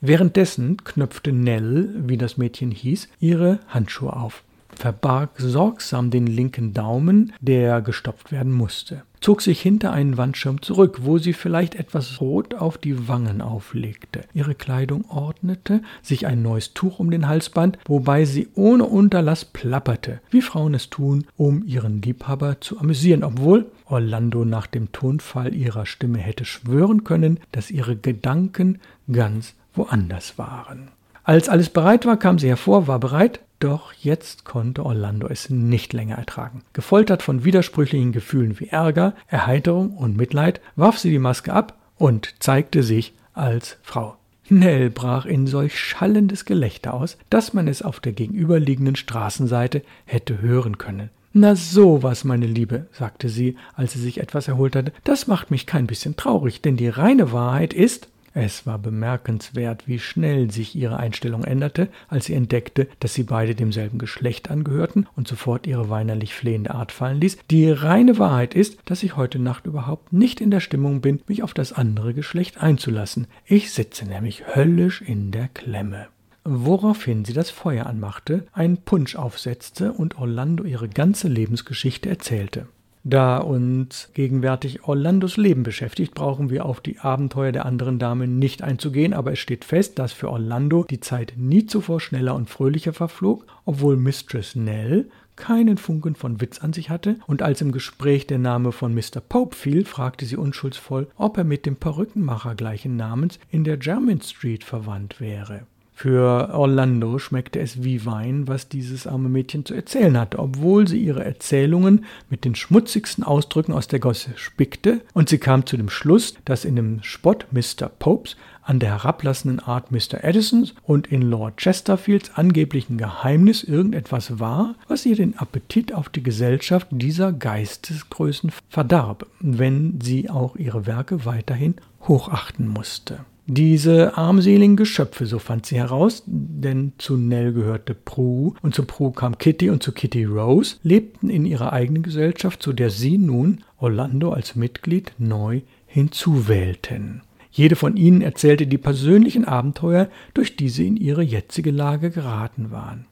Währenddessen 0.00 0.82
knöpfte 0.82 1.32
Nell, 1.32 1.90
wie 2.06 2.16
das 2.16 2.38
Mädchen 2.38 2.70
hieß, 2.70 3.08
ihre 3.20 3.60
Handschuhe 3.68 4.14
auf 4.14 4.44
verbarg 4.76 5.30
sorgsam 5.38 6.10
den 6.10 6.26
linken 6.26 6.72
Daumen, 6.72 7.32
der 7.40 7.80
gestopft 7.82 8.32
werden 8.32 8.52
musste, 8.52 9.02
zog 9.20 9.42
sich 9.42 9.60
hinter 9.60 9.92
einen 9.92 10.16
Wandschirm 10.16 10.62
zurück, 10.62 11.00
wo 11.02 11.18
sie 11.18 11.32
vielleicht 11.32 11.74
etwas 11.74 12.20
Rot 12.20 12.54
auf 12.54 12.78
die 12.78 13.08
Wangen 13.08 13.40
auflegte, 13.40 14.22
ihre 14.34 14.54
Kleidung 14.54 15.04
ordnete, 15.08 15.82
sich 16.02 16.26
ein 16.26 16.42
neues 16.42 16.74
Tuch 16.74 16.98
um 16.98 17.10
den 17.10 17.28
Hals 17.28 17.50
band, 17.50 17.78
wobei 17.84 18.24
sie 18.24 18.48
ohne 18.54 18.84
Unterlass 18.84 19.44
plapperte, 19.44 20.20
wie 20.30 20.42
Frauen 20.42 20.74
es 20.74 20.90
tun, 20.90 21.26
um 21.36 21.64
ihren 21.66 22.02
Liebhaber 22.02 22.60
zu 22.60 22.78
amüsieren, 22.78 23.24
obwohl 23.24 23.70
Orlando 23.84 24.44
nach 24.44 24.66
dem 24.66 24.92
Tonfall 24.92 25.54
ihrer 25.54 25.86
Stimme 25.86 26.18
hätte 26.18 26.44
schwören 26.44 27.04
können, 27.04 27.40
dass 27.52 27.70
ihre 27.70 27.96
Gedanken 27.96 28.78
ganz 29.10 29.54
woanders 29.74 30.38
waren. 30.38 30.88
Als 31.24 31.48
alles 31.48 31.68
bereit 31.68 32.06
war, 32.06 32.16
kam 32.16 32.38
sie 32.38 32.48
hervor, 32.48 32.86
war 32.86 32.98
bereit, 32.98 33.40
doch 33.60 33.92
jetzt 33.92 34.44
konnte 34.44 34.84
Orlando 34.84 35.28
es 35.28 35.50
nicht 35.50 35.92
länger 35.92 36.16
ertragen. 36.16 36.62
Gefoltert 36.72 37.22
von 37.22 37.44
widersprüchlichen 37.44 38.12
Gefühlen 38.12 38.58
wie 38.58 38.68
Ärger, 38.68 39.14
Erheiterung 39.28 39.96
und 39.96 40.16
Mitleid, 40.16 40.60
warf 40.76 40.98
sie 40.98 41.10
die 41.10 41.18
Maske 41.18 41.52
ab 41.52 41.78
und 41.96 42.34
zeigte 42.40 42.82
sich 42.82 43.14
als 43.34 43.76
Frau. 43.82 44.16
Nell 44.48 44.90
brach 44.90 45.26
in 45.26 45.46
solch 45.46 45.78
schallendes 45.78 46.44
Gelächter 46.44 46.94
aus, 46.94 47.16
dass 47.28 47.54
man 47.54 47.68
es 47.68 47.82
auf 47.82 48.00
der 48.00 48.12
gegenüberliegenden 48.12 48.96
Straßenseite 48.96 49.82
hätte 50.06 50.40
hören 50.40 50.76
können. 50.76 51.10
Na 51.32 51.54
sowas, 51.54 52.24
meine 52.24 52.46
Liebe, 52.46 52.88
sagte 52.90 53.28
sie, 53.28 53.56
als 53.76 53.92
sie 53.92 54.00
sich 54.00 54.18
etwas 54.18 54.48
erholt 54.48 54.74
hatte, 54.74 54.92
das 55.04 55.28
macht 55.28 55.52
mich 55.52 55.66
kein 55.66 55.86
bisschen 55.86 56.16
traurig, 56.16 56.60
denn 56.60 56.76
die 56.76 56.88
reine 56.88 57.30
Wahrheit 57.30 57.72
ist, 57.72 58.08
es 58.32 58.66
war 58.66 58.78
bemerkenswert, 58.78 59.88
wie 59.88 59.98
schnell 59.98 60.50
sich 60.50 60.76
ihre 60.76 60.98
Einstellung 60.98 61.44
änderte, 61.44 61.88
als 62.08 62.26
sie 62.26 62.34
entdeckte, 62.34 62.86
dass 63.00 63.14
sie 63.14 63.24
beide 63.24 63.54
demselben 63.54 63.98
Geschlecht 63.98 64.50
angehörten 64.50 65.06
und 65.16 65.26
sofort 65.26 65.66
ihre 65.66 65.90
weinerlich 65.90 66.34
flehende 66.34 66.74
Art 66.74 66.92
fallen 66.92 67.20
ließ. 67.20 67.38
Die 67.50 67.70
reine 67.70 68.18
Wahrheit 68.18 68.54
ist, 68.54 68.78
dass 68.84 69.02
ich 69.02 69.16
heute 69.16 69.38
Nacht 69.38 69.66
überhaupt 69.66 70.12
nicht 70.12 70.40
in 70.40 70.50
der 70.50 70.60
Stimmung 70.60 71.00
bin, 71.00 71.20
mich 71.26 71.42
auf 71.42 71.54
das 71.54 71.72
andere 71.72 72.14
Geschlecht 72.14 72.58
einzulassen. 72.58 73.26
Ich 73.46 73.72
sitze 73.72 74.06
nämlich 74.06 74.54
höllisch 74.54 75.02
in 75.02 75.30
der 75.30 75.48
Klemme 75.48 76.08
woraufhin 76.42 77.26
sie 77.26 77.34
das 77.34 77.50
Feuer 77.50 77.86
anmachte, 77.86 78.46
einen 78.52 78.78
Punsch 78.78 79.14
aufsetzte 79.14 79.92
und 79.92 80.18
Orlando 80.18 80.64
ihre 80.64 80.88
ganze 80.88 81.28
Lebensgeschichte 81.28 82.08
erzählte. 82.08 82.66
Da 83.02 83.38
uns 83.38 84.10
gegenwärtig 84.12 84.84
Orlandos 84.84 85.38
Leben 85.38 85.62
beschäftigt, 85.62 86.14
brauchen 86.14 86.50
wir 86.50 86.66
auf 86.66 86.82
die 86.82 86.98
Abenteuer 86.98 87.50
der 87.50 87.64
anderen 87.64 87.98
Dame 87.98 88.26
nicht 88.26 88.62
einzugehen, 88.62 89.14
aber 89.14 89.32
es 89.32 89.38
steht 89.38 89.64
fest, 89.64 89.98
dass 89.98 90.12
für 90.12 90.28
Orlando 90.28 90.84
die 90.84 91.00
Zeit 91.00 91.32
nie 91.36 91.64
zuvor 91.64 92.00
schneller 92.00 92.34
und 92.34 92.50
fröhlicher 92.50 92.92
verflog, 92.92 93.46
obwohl 93.64 93.96
Mistress 93.96 94.54
Nell 94.54 95.08
keinen 95.36 95.78
Funken 95.78 96.14
von 96.14 96.42
Witz 96.42 96.58
an 96.58 96.74
sich 96.74 96.90
hatte, 96.90 97.16
und 97.26 97.40
als 97.40 97.62
im 97.62 97.72
Gespräch 97.72 98.26
der 98.26 98.38
Name 98.38 98.72
von 98.72 98.94
Mr. 98.94 99.20
Pope 99.26 99.56
fiel, 99.56 99.86
fragte 99.86 100.26
sie 100.26 100.36
unschuldsvoll, 100.36 101.08
ob 101.16 101.38
er 101.38 101.44
mit 101.44 101.64
dem 101.64 101.76
Perückenmacher 101.76 102.54
gleichen 102.54 102.96
Namens 102.96 103.38
in 103.50 103.64
der 103.64 103.78
Jermyn 103.80 104.20
Street 104.20 104.62
verwandt 104.62 105.18
wäre. 105.18 105.62
Für 106.02 106.54
Orlando 106.54 107.18
schmeckte 107.18 107.60
es 107.60 107.84
wie 107.84 108.06
Wein, 108.06 108.48
was 108.48 108.70
dieses 108.70 109.06
arme 109.06 109.28
Mädchen 109.28 109.66
zu 109.66 109.74
erzählen 109.74 110.16
hatte, 110.16 110.38
obwohl 110.38 110.88
sie 110.88 110.98
ihre 110.98 111.22
Erzählungen 111.22 112.06
mit 112.30 112.46
den 112.46 112.54
schmutzigsten 112.54 113.22
Ausdrücken 113.22 113.74
aus 113.74 113.86
der 113.86 113.98
Gosse 113.98 114.30
spickte, 114.36 115.02
und 115.12 115.28
sie 115.28 115.36
kam 115.36 115.66
zu 115.66 115.76
dem 115.76 115.90
Schluss, 115.90 116.36
dass 116.46 116.64
in 116.64 116.76
dem 116.76 117.02
Spott 117.02 117.48
Mr. 117.50 117.90
Popes 117.90 118.36
an 118.62 118.78
der 118.78 118.92
herablassenden 118.92 119.60
Art 119.60 119.92
Mr. 119.92 120.24
Addisons 120.24 120.74
und 120.84 121.08
in 121.08 121.20
Lord 121.20 121.58
Chesterfields 121.58 122.30
angeblichen 122.34 122.96
Geheimnis 122.96 123.62
irgendetwas 123.62 124.40
war, 124.40 124.76
was 124.88 125.04
ihr 125.04 125.16
den 125.16 125.36
Appetit 125.36 125.92
auf 125.92 126.08
die 126.08 126.22
Gesellschaft 126.22 126.86
dieser 126.92 127.30
Geistesgrößen 127.30 128.52
verdarb, 128.70 129.26
wenn 129.40 130.00
sie 130.02 130.30
auch 130.30 130.56
ihre 130.56 130.86
Werke 130.86 131.26
weiterhin 131.26 131.74
hochachten 132.08 132.68
musste. 132.68 133.20
Diese 133.52 134.16
armseligen 134.16 134.76
Geschöpfe, 134.76 135.26
so 135.26 135.40
fand 135.40 135.66
sie 135.66 135.74
heraus, 135.74 136.22
denn 136.24 136.92
zu 136.98 137.16
Nell 137.16 137.52
gehörte 137.52 137.94
Prue 137.94 138.54
und 138.62 138.76
zu 138.76 138.84
Prue 138.84 139.10
kam 139.10 139.38
Kitty 139.38 139.70
und 139.70 139.82
zu 139.82 139.90
Kitty 139.90 140.22
Rose, 140.22 140.76
lebten 140.84 141.28
in 141.30 141.44
ihrer 141.44 141.72
eigenen 141.72 142.04
Gesellschaft, 142.04 142.62
zu 142.62 142.72
der 142.72 142.90
sie 142.90 143.18
nun 143.18 143.64
Orlando 143.76 144.30
als 144.32 144.54
Mitglied 144.54 145.14
neu 145.18 145.62
hinzuwählten. 145.86 147.22
Jede 147.50 147.74
von 147.74 147.96
ihnen 147.96 148.22
erzählte 148.22 148.68
die 148.68 148.78
persönlichen 148.78 149.44
Abenteuer, 149.46 150.08
durch 150.32 150.54
die 150.54 150.68
sie 150.68 150.86
in 150.86 150.96
ihre 150.96 151.22
jetzige 151.22 151.72
Lage 151.72 152.12
geraten 152.12 152.70
waren. 152.70 153.06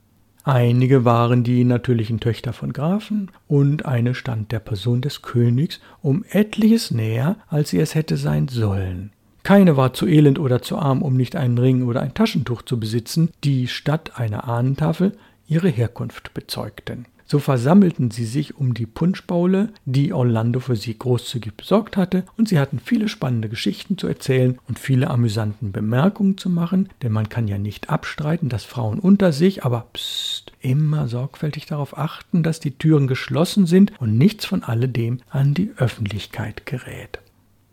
Einige 0.44 1.04
waren 1.04 1.42
die 1.42 1.64
natürlichen 1.64 2.20
Töchter 2.20 2.52
von 2.52 2.72
Grafen 2.72 3.32
und 3.48 3.86
eine 3.86 4.14
stand 4.14 4.52
der 4.52 4.60
Person 4.60 5.00
des 5.00 5.22
Königs 5.22 5.80
um 6.00 6.24
etliches 6.30 6.92
näher, 6.92 7.38
als 7.48 7.70
sie 7.70 7.80
es 7.80 7.96
hätte 7.96 8.16
sein 8.16 8.46
sollen. 8.46 9.10
Keine 9.42 9.76
war 9.76 9.94
zu 9.94 10.06
elend 10.06 10.38
oder 10.38 10.62
zu 10.62 10.76
arm, 10.76 11.02
um 11.02 11.16
nicht 11.16 11.36
einen 11.36 11.58
Ring 11.58 11.82
oder 11.86 12.00
ein 12.02 12.14
Taschentuch 12.14 12.62
zu 12.62 12.78
besitzen, 12.78 13.30
die 13.44 13.68
statt 13.68 14.12
einer 14.16 14.48
Ahnentafel 14.48 15.12
ihre 15.46 15.68
Herkunft 15.68 16.34
bezeugten. 16.34 17.06
So 17.30 17.38
versammelten 17.40 18.10
sie 18.10 18.24
sich 18.24 18.56
um 18.56 18.72
die 18.72 18.86
Punschbaule, 18.86 19.68
die 19.84 20.14
Orlando 20.14 20.60
für 20.60 20.76
sie 20.76 20.98
großzügig 20.98 21.54
besorgt 21.54 21.98
hatte, 21.98 22.24
und 22.38 22.48
sie 22.48 22.58
hatten 22.58 22.80
viele 22.82 23.06
spannende 23.08 23.50
Geschichten 23.50 23.98
zu 23.98 24.06
erzählen 24.06 24.58
und 24.66 24.78
viele 24.78 25.10
amüsanten 25.10 25.70
Bemerkungen 25.70 26.38
zu 26.38 26.48
machen, 26.48 26.88
denn 27.02 27.12
man 27.12 27.28
kann 27.28 27.46
ja 27.46 27.58
nicht 27.58 27.90
abstreiten, 27.90 28.48
dass 28.48 28.64
Frauen 28.64 28.98
unter 28.98 29.32
sich, 29.32 29.62
aber 29.62 29.88
psst, 29.92 30.52
immer 30.60 31.06
sorgfältig 31.06 31.66
darauf 31.66 31.98
achten, 31.98 32.42
dass 32.42 32.60
die 32.60 32.78
Türen 32.78 33.06
geschlossen 33.06 33.66
sind 33.66 33.92
und 34.00 34.16
nichts 34.16 34.46
von 34.46 34.62
alledem 34.62 35.20
an 35.28 35.52
die 35.52 35.72
Öffentlichkeit 35.76 36.64
gerät. 36.64 37.18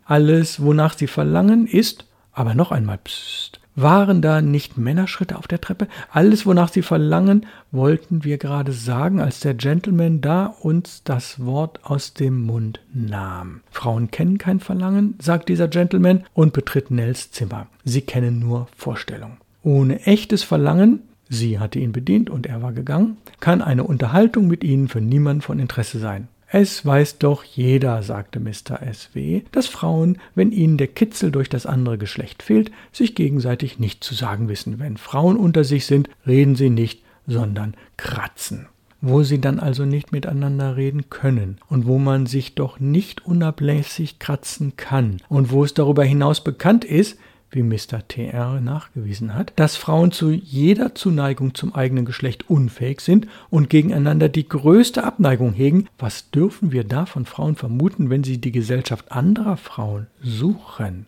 Alles, 0.06 0.62
wonach 0.62 0.96
sie 0.96 1.08
verlangen, 1.08 1.66
ist, 1.66 2.06
aber 2.32 2.54
noch 2.54 2.70
einmal, 2.70 2.98
psst, 2.98 3.60
waren 3.74 4.22
da 4.22 4.40
nicht 4.40 4.78
Männerschritte 4.78 5.36
auf 5.36 5.48
der 5.48 5.60
Treppe? 5.60 5.86
Alles, 6.10 6.46
wonach 6.46 6.72
sie 6.72 6.80
verlangen, 6.80 7.44
wollten 7.72 8.24
wir 8.24 8.38
gerade 8.38 8.72
sagen, 8.72 9.20
als 9.20 9.40
der 9.40 9.52
Gentleman 9.54 10.22
da 10.22 10.46
uns 10.46 11.02
das 11.04 11.44
Wort 11.44 11.80
aus 11.82 12.14
dem 12.14 12.42
Mund 12.42 12.80
nahm. 12.94 13.60
Frauen 13.70 14.10
kennen 14.10 14.38
kein 14.38 14.60
Verlangen, 14.60 15.16
sagt 15.20 15.50
dieser 15.50 15.68
Gentleman 15.68 16.24
und 16.32 16.54
betritt 16.54 16.90
Nells 16.90 17.32
Zimmer. 17.32 17.66
Sie 17.84 18.00
kennen 18.00 18.38
nur 18.38 18.68
Vorstellung. 18.76 19.36
Ohne 19.62 20.06
echtes 20.06 20.42
Verlangen, 20.42 21.00
sie 21.28 21.58
hatte 21.58 21.78
ihn 21.78 21.92
bedient 21.92 22.30
und 22.30 22.46
er 22.46 22.62
war 22.62 22.72
gegangen, 22.72 23.18
kann 23.40 23.60
eine 23.60 23.84
Unterhaltung 23.84 24.46
mit 24.46 24.64
ihnen 24.64 24.88
für 24.88 25.00
niemanden 25.00 25.42
von 25.42 25.58
Interesse 25.58 25.98
sein. 25.98 26.28
Es 26.48 26.86
weiß 26.86 27.18
doch 27.18 27.42
jeder, 27.42 28.02
sagte 28.02 28.38
Mr. 28.38 28.80
S.W., 28.80 29.42
dass 29.50 29.66
Frauen, 29.66 30.18
wenn 30.34 30.52
ihnen 30.52 30.78
der 30.78 30.86
Kitzel 30.86 31.32
durch 31.32 31.48
das 31.48 31.66
andere 31.66 31.98
Geschlecht 31.98 32.42
fehlt, 32.42 32.70
sich 32.92 33.16
gegenseitig 33.16 33.78
nicht 33.80 34.04
zu 34.04 34.14
sagen 34.14 34.48
wissen. 34.48 34.78
Wenn 34.78 34.96
Frauen 34.96 35.36
unter 35.36 35.64
sich 35.64 35.86
sind, 35.86 36.08
reden 36.26 36.54
sie 36.54 36.70
nicht, 36.70 37.02
sondern 37.26 37.74
kratzen. 37.96 38.66
Wo 39.00 39.24
sie 39.24 39.40
dann 39.40 39.58
also 39.58 39.84
nicht 39.84 40.12
miteinander 40.12 40.76
reden 40.76 41.10
können 41.10 41.58
und 41.68 41.86
wo 41.86 41.98
man 41.98 42.26
sich 42.26 42.54
doch 42.54 42.80
nicht 42.80 43.26
unablässig 43.26 44.18
kratzen 44.18 44.76
kann 44.76 45.18
und 45.28 45.50
wo 45.50 45.64
es 45.64 45.74
darüber 45.74 46.04
hinaus 46.04 46.42
bekannt 46.42 46.84
ist, 46.84 47.18
wie 47.56 47.62
Mr. 47.62 48.06
TR 48.06 48.60
nachgewiesen 48.60 49.34
hat, 49.34 49.52
dass 49.56 49.76
Frauen 49.76 50.12
zu 50.12 50.30
jeder 50.30 50.94
Zuneigung 50.94 51.54
zum 51.54 51.74
eigenen 51.74 52.04
Geschlecht 52.04 52.48
unfähig 52.48 53.00
sind 53.00 53.26
und 53.50 53.70
gegeneinander 53.70 54.28
die 54.28 54.48
größte 54.48 55.02
Abneigung 55.02 55.52
hegen, 55.52 55.88
was 55.98 56.30
dürfen 56.30 56.70
wir 56.70 56.84
da 56.84 57.06
von 57.06 57.24
Frauen 57.24 57.56
vermuten, 57.56 58.10
wenn 58.10 58.22
sie 58.22 58.38
die 58.38 58.52
Gesellschaft 58.52 59.10
anderer 59.10 59.56
Frauen 59.56 60.06
suchen? 60.22 61.06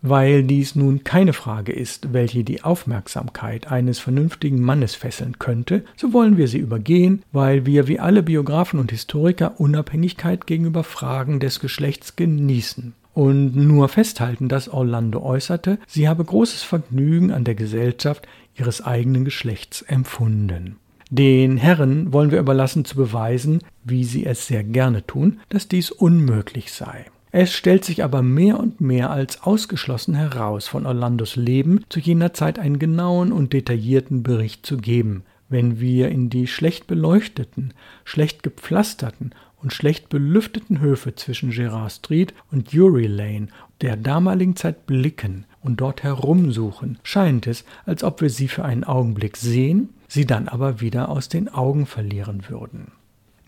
Weil 0.00 0.44
dies 0.44 0.76
nun 0.76 1.02
keine 1.02 1.32
Frage 1.32 1.72
ist, 1.72 2.12
welche 2.12 2.44
die 2.44 2.62
Aufmerksamkeit 2.62 3.66
eines 3.72 3.98
vernünftigen 3.98 4.62
Mannes 4.62 4.94
fesseln 4.94 5.40
könnte, 5.40 5.84
so 5.96 6.12
wollen 6.12 6.36
wir 6.36 6.46
sie 6.46 6.58
übergehen, 6.58 7.24
weil 7.32 7.66
wir 7.66 7.88
wie 7.88 7.98
alle 7.98 8.22
Biografen 8.22 8.78
und 8.78 8.92
Historiker 8.92 9.58
Unabhängigkeit 9.58 10.46
gegenüber 10.46 10.84
Fragen 10.84 11.40
des 11.40 11.58
Geschlechts 11.58 12.14
genießen 12.14 12.94
und 13.18 13.56
nur 13.56 13.88
festhalten, 13.88 14.48
dass 14.48 14.68
Orlando 14.68 15.20
äußerte, 15.20 15.80
sie 15.88 16.08
habe 16.08 16.24
großes 16.24 16.62
Vergnügen 16.62 17.32
an 17.32 17.42
der 17.42 17.56
Gesellschaft 17.56 18.28
ihres 18.54 18.80
eigenen 18.80 19.24
Geschlechts 19.24 19.82
empfunden. 19.82 20.76
Den 21.10 21.56
Herren 21.56 22.12
wollen 22.12 22.30
wir 22.30 22.38
überlassen 22.38 22.84
zu 22.84 22.94
beweisen, 22.94 23.58
wie 23.82 24.04
sie 24.04 24.24
es 24.24 24.46
sehr 24.46 24.62
gerne 24.62 25.04
tun, 25.04 25.40
dass 25.48 25.66
dies 25.66 25.90
unmöglich 25.90 26.72
sei. 26.72 27.06
Es 27.32 27.52
stellt 27.52 27.84
sich 27.84 28.04
aber 28.04 28.22
mehr 28.22 28.60
und 28.60 28.80
mehr 28.80 29.10
als 29.10 29.42
ausgeschlossen 29.42 30.14
heraus, 30.14 30.68
von 30.68 30.86
Orlandos 30.86 31.34
Leben 31.34 31.80
zu 31.88 31.98
jener 31.98 32.34
Zeit 32.34 32.60
einen 32.60 32.78
genauen 32.78 33.32
und 33.32 33.52
detaillierten 33.52 34.22
Bericht 34.22 34.64
zu 34.64 34.76
geben, 34.76 35.24
wenn 35.48 35.80
wir 35.80 36.08
in 36.10 36.30
die 36.30 36.46
schlecht 36.46 36.86
beleuchteten, 36.86 37.74
schlecht 38.04 38.44
gepflasterten 38.44 39.32
und 39.62 39.72
schlecht 39.72 40.08
belüfteten 40.08 40.80
Höfe 40.80 41.14
zwischen 41.14 41.50
Gerard 41.50 41.92
Street 41.92 42.34
und 42.50 42.72
Drury 42.72 43.06
Lane 43.06 43.48
der 43.80 43.96
damaligen 43.96 44.56
Zeit 44.56 44.86
blicken 44.86 45.46
und 45.60 45.80
dort 45.80 46.02
herumsuchen, 46.02 46.98
scheint 47.02 47.46
es, 47.46 47.64
als 47.86 48.02
ob 48.02 48.20
wir 48.20 48.30
sie 48.30 48.48
für 48.48 48.64
einen 48.64 48.84
Augenblick 48.84 49.36
sehen, 49.36 49.90
sie 50.08 50.26
dann 50.26 50.48
aber 50.48 50.80
wieder 50.80 51.08
aus 51.08 51.28
den 51.28 51.48
Augen 51.48 51.86
verlieren 51.86 52.48
würden. 52.48 52.92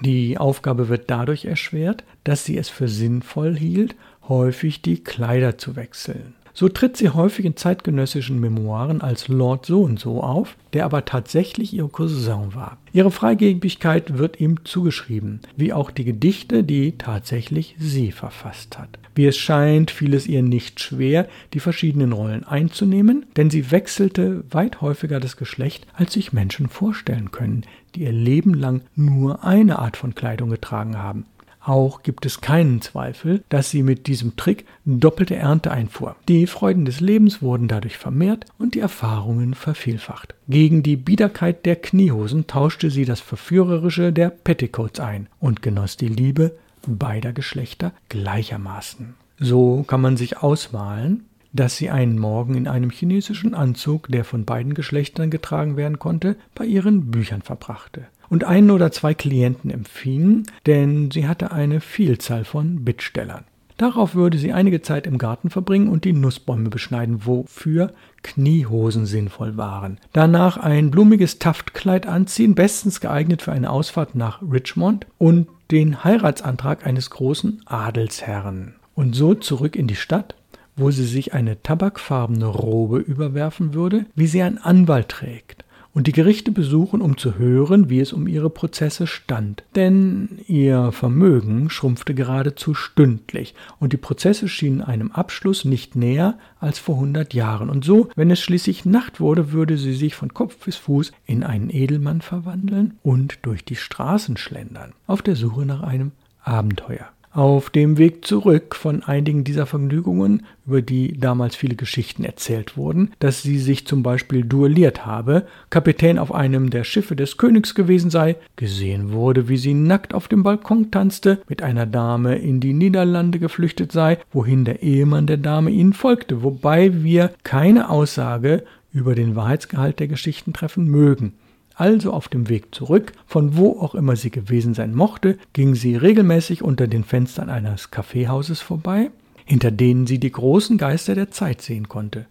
Die 0.01 0.39
Aufgabe 0.39 0.89
wird 0.89 1.11
dadurch 1.11 1.45
erschwert, 1.45 2.05
dass 2.25 2.45
sie 2.45 2.57
es 2.57 2.69
für 2.69 2.89
sinnvoll 2.89 3.57
hielt, 3.57 3.97
häufig 4.29 4.81
die 4.83 5.03
Kleider 5.03 5.59
zu 5.59 5.77
wechseln. 5.77 6.35
So 6.53 6.69
tritt 6.69 6.97
sie 6.97 7.11
häufig 7.11 7.45
in 7.45 7.57
zeitgenössischen 7.57 8.41
Memoiren 8.41 9.01
als 9.01 9.29
Lord 9.29 9.67
so 9.67 9.83
und 9.83 9.99
so 9.99 10.23
auf, 10.23 10.57
der 10.73 10.85
aber 10.85 11.05
tatsächlich 11.05 11.73
ihr 11.73 11.89
Cousin 11.89 12.55
war. 12.55 12.79
Ihre 12.93 13.11
Freigebigkeit 13.11 14.19
wird 14.19 14.41
ihm 14.41 14.65
zugeschrieben, 14.65 15.41
wie 15.57 15.73
auch 15.73 15.91
die 15.91 16.05
Gedichte, 16.05 16.65
die 16.65 16.99
tatsächlich 16.99 17.77
sie 17.79 18.13
verfasst 18.13 18.79
hat. 18.79 18.99
Wie 19.15 19.27
es 19.27 19.37
scheint, 19.37 19.91
fiel 19.91 20.15
es 20.15 20.27
ihr 20.27 20.43
nicht 20.43 20.81
schwer, 20.81 21.29
die 21.53 21.61
verschiedenen 21.61 22.13
Rollen 22.13 22.45
einzunehmen, 22.45 23.27
denn 23.37 23.51
sie 23.51 23.71
wechselte 23.71 24.45
weit 24.51 24.81
häufiger 24.81 25.21
das 25.21 25.37
Geschlecht, 25.37 25.87
als 25.95 26.13
sich 26.13 26.33
Menschen 26.33 26.69
vorstellen 26.69 27.31
können, 27.31 27.65
die 27.95 28.03
ihr 28.03 28.13
Leben 28.13 28.55
lang 28.55 28.83
nur 28.95 29.45
eine 29.45 29.79
Art 29.79 29.97
von 29.97 30.15
Kleidung 30.15 30.51
getragen 30.51 30.99
haben. 30.99 31.27
Auch 31.61 32.03
gibt 32.03 32.25
es 32.25 32.41
keinen 32.41 32.81
Zweifel, 32.81 33.43
dass 33.51 33.71
sie 33.71 33.83
mit 33.83 34.07
diesem 34.07 34.37
Trick 34.37 34.65
doppelte 34.87 35.37
Ernte 35.37 35.71
einfuhr. 35.71 36.17
Die 36.29 36.47
Freuden 36.47 36.87
des 36.87 37.01
Lebens 37.01 37.43
wurden 37.43 37.69
dadurch 37.69 37.99
vermehrt 37.99 38.47
und 38.59 38.75
die 38.75 38.81
Erfahrungen 38.81 39.55
vervielfacht. 39.55 40.35
Gegen 40.49 40.83
die 40.83 40.97
Biederkeit 40.97 41.67
der 41.67 41.77
Kniehosen 41.77 42.47
tauschte 42.47 42.91
sie 42.91 43.05
das 43.05 43.21
Verführerische 43.21 44.13
der 44.13 44.31
Petticoats 44.31 45.01
ein 45.01 45.29
und 45.39 45.61
genoss 45.61 45.97
die 45.97 46.09
Liebe 46.09 46.57
beider 46.87 47.33
Geschlechter 47.33 47.93
gleichermaßen. 48.09 49.15
So 49.39 49.83
kann 49.83 50.01
man 50.01 50.17
sich 50.17 50.39
ausmalen, 50.39 51.25
dass 51.53 51.77
sie 51.77 51.91
einen 51.91 52.19
Morgen 52.19 52.55
in 52.55 52.69
einem 52.69 52.91
chinesischen 52.91 53.55
Anzug, 53.55 54.09
der 54.09 54.25
von 54.25 54.45
beiden 54.45 54.73
Geschlechtern 54.73 55.31
getragen 55.31 55.77
werden 55.77 55.99
konnte, 55.99 56.37
bei 56.55 56.65
ihren 56.65 57.11
Büchern 57.11 57.43
verbrachte 57.43 58.07
und 58.31 58.45
einen 58.45 58.71
oder 58.71 58.91
zwei 58.93 59.13
Klienten 59.13 59.71
empfing, 59.71 60.45
denn 60.65 61.11
sie 61.11 61.29
hatte 61.29 61.53
eine 61.53 61.81
Vielzahl 61.81 62.45
von 62.45 62.85
Bittstellern. 62.85 63.45
Darauf 63.77 64.15
würde 64.15 64.37
sie 64.37 64.53
einige 64.53 64.83
Zeit 64.83 65.07
im 65.07 65.17
Garten 65.17 65.49
verbringen 65.49 65.89
und 65.89 66.05
die 66.05 66.13
Nussbäume 66.13 66.69
beschneiden, 66.69 67.25
wofür 67.25 67.95
Kniehosen 68.23 69.07
sinnvoll 69.07 69.57
waren. 69.57 69.99
Danach 70.13 70.59
ein 70.59 70.91
blumiges 70.91 71.39
Taftkleid 71.39 72.07
anziehen, 72.07 72.55
bestens 72.55 73.01
geeignet 73.01 73.41
für 73.41 73.53
eine 73.53 73.71
Ausfahrt 73.71 74.15
nach 74.15 74.43
Richmond 74.43 75.07
und 75.17 75.49
den 75.71 76.05
Heiratsantrag 76.05 76.87
eines 76.87 77.09
großen 77.09 77.63
Adelsherrn. 77.65 78.75
Und 78.95 79.15
so 79.17 79.35
zurück 79.35 79.77
in 79.77 79.87
die 79.87 79.97
Stadt, 79.97 80.35
wo 80.77 80.91
sie 80.91 81.07
sich 81.07 81.33
eine 81.33 81.63
tabakfarbene 81.63 82.47
Robe 82.47 82.99
überwerfen 82.99 83.73
würde, 83.73 84.05
wie 84.15 84.27
sie 84.27 84.43
ein 84.43 84.59
Anwalt 84.59 85.09
trägt 85.09 85.65
und 85.95 86.07
die 86.07 86.13
Gerichte 86.13 86.53
besuchen, 86.53 87.01
um 87.01 87.17
zu 87.17 87.39
hören, 87.39 87.91
wie 87.91 88.01
es 88.01 88.13
um 88.13 88.27
ihre 88.27 88.51
Prozesse 88.51 89.07
stand. 89.07 89.65
Denn 89.75 90.39
ihr 90.47 90.93
Vermögen 90.93 91.71
schrumpfte 91.71 92.15
geradezu 92.15 92.75
stündlich 92.75 93.55
und 93.79 93.93
die 93.93 93.99
Prozesse 93.99 94.49
schienen 94.49 94.83
einem 94.83 95.11
Abschluss 95.11 95.65
nicht 95.65 95.97
näher 95.97 96.39
als 96.59 96.79
vor 96.79 96.97
hundert 96.97 97.35
Jahren. 97.35 97.71
Und 97.71 97.85
so, 97.85 98.09
wenn 98.17 98.31
es 98.31 98.41
schließlich 98.41 98.85
Nacht 98.85 99.21
wurde, 99.21 99.53
würde 99.53 99.77
sie 99.77 99.95
sich 99.95 100.15
von 100.15 100.35
Kopf 100.35 100.65
bis 100.65 100.77
Fuß 100.77 101.13
in 101.27 101.43
einen 101.43 101.71
Edelmann 101.71 102.21
verwandeln 102.21 102.99
und 103.03 103.39
durch 103.43 103.65
die 103.65 103.77
Straßen 103.77 104.37
schlendern, 104.37 104.93
auf 105.07 105.23
der 105.23 105.37
Suche 105.37 105.67
nach 105.67 105.83
einem 105.83 106.13
Abenteuer. 106.43 107.09
Auf 107.33 107.71
dem 107.71 107.97
Weg 107.97 108.25
zurück 108.25 108.75
von 108.75 109.05
einigen 109.05 109.45
dieser 109.45 109.65
Vergnügungen, 109.65 110.45
über 110.67 110.83
die 110.83 111.17
damals 111.17 111.55
viele 111.55 111.77
Geschichten 111.77 112.25
erzählt 112.25 112.77
wurden, 112.77 113.13
dass 113.21 113.43
sie 113.43 113.59
sich 113.59 113.87
zum 113.87 114.03
Beispiel 114.03 114.45
duelliert 114.45 115.07
habe, 115.07 115.47
Kapitän 115.71 116.19
auf 116.19 116.35
einem 116.35 116.71
der 116.71 116.83
Schiffe 116.83 117.15
des 117.15 117.37
Königs 117.37 117.77
gewesen 117.77 118.11
sei, 118.11 118.35
gesehen 118.57 119.13
wurde, 119.13 119.49
wie 119.49 119.59
sie 119.59 119.75
nackt 119.75 120.13
auf 120.13 120.27
dem 120.27 120.43
Balkon 120.43 120.91
tanzte, 120.91 121.41
mit 121.49 121.63
einer 121.63 121.87
Dame 121.87 122.35
in 122.35 122.59
die 122.59 122.73
Niederlande 122.73 123.39
geflüchtet 123.39 123.93
sei, 123.93 124.19
wohin 124.33 124.65
der 124.65 124.83
Ehemann 124.83 125.29
der 125.29 125.37
Dame 125.37 125.71
ihnen 125.71 125.93
folgte, 125.93 126.43
wobei 126.43 127.05
wir 127.05 127.31
keine 127.45 127.91
Aussage 127.91 128.65
über 128.93 129.15
den 129.15 129.37
Wahrheitsgehalt 129.37 130.01
der 130.01 130.09
Geschichten 130.09 130.53
treffen 130.53 130.89
mögen. 130.89 131.35
Also 131.81 132.13
auf 132.13 132.29
dem 132.29 132.51
Weg 132.51 132.75
zurück, 132.75 133.15
von 133.27 133.57
wo 133.57 133.81
auch 133.81 133.95
immer 133.95 134.15
sie 134.15 134.31
gewesen 134.31 134.75
sein 134.75 134.95
mochte, 134.95 135.39
ging 135.55 135.75
sie 135.75 135.97
regelmäßig 135.97 136.63
unter 136.63 136.87
den 136.87 137.05
Fenstern 137.05 137.49
eines 137.49 137.91
Kaffeehauses 137.91 138.61
vorbei, 138.61 139.11
hinter 139.47 139.71
denen 139.71 140.07
sie 140.07 140.19
die 140.19 140.31
großen 140.31 140.77
Geister 140.77 141.15
der 141.15 141.31
Zeit 141.31 141.63
sehen 141.63 141.89
konnte, 141.89 142.27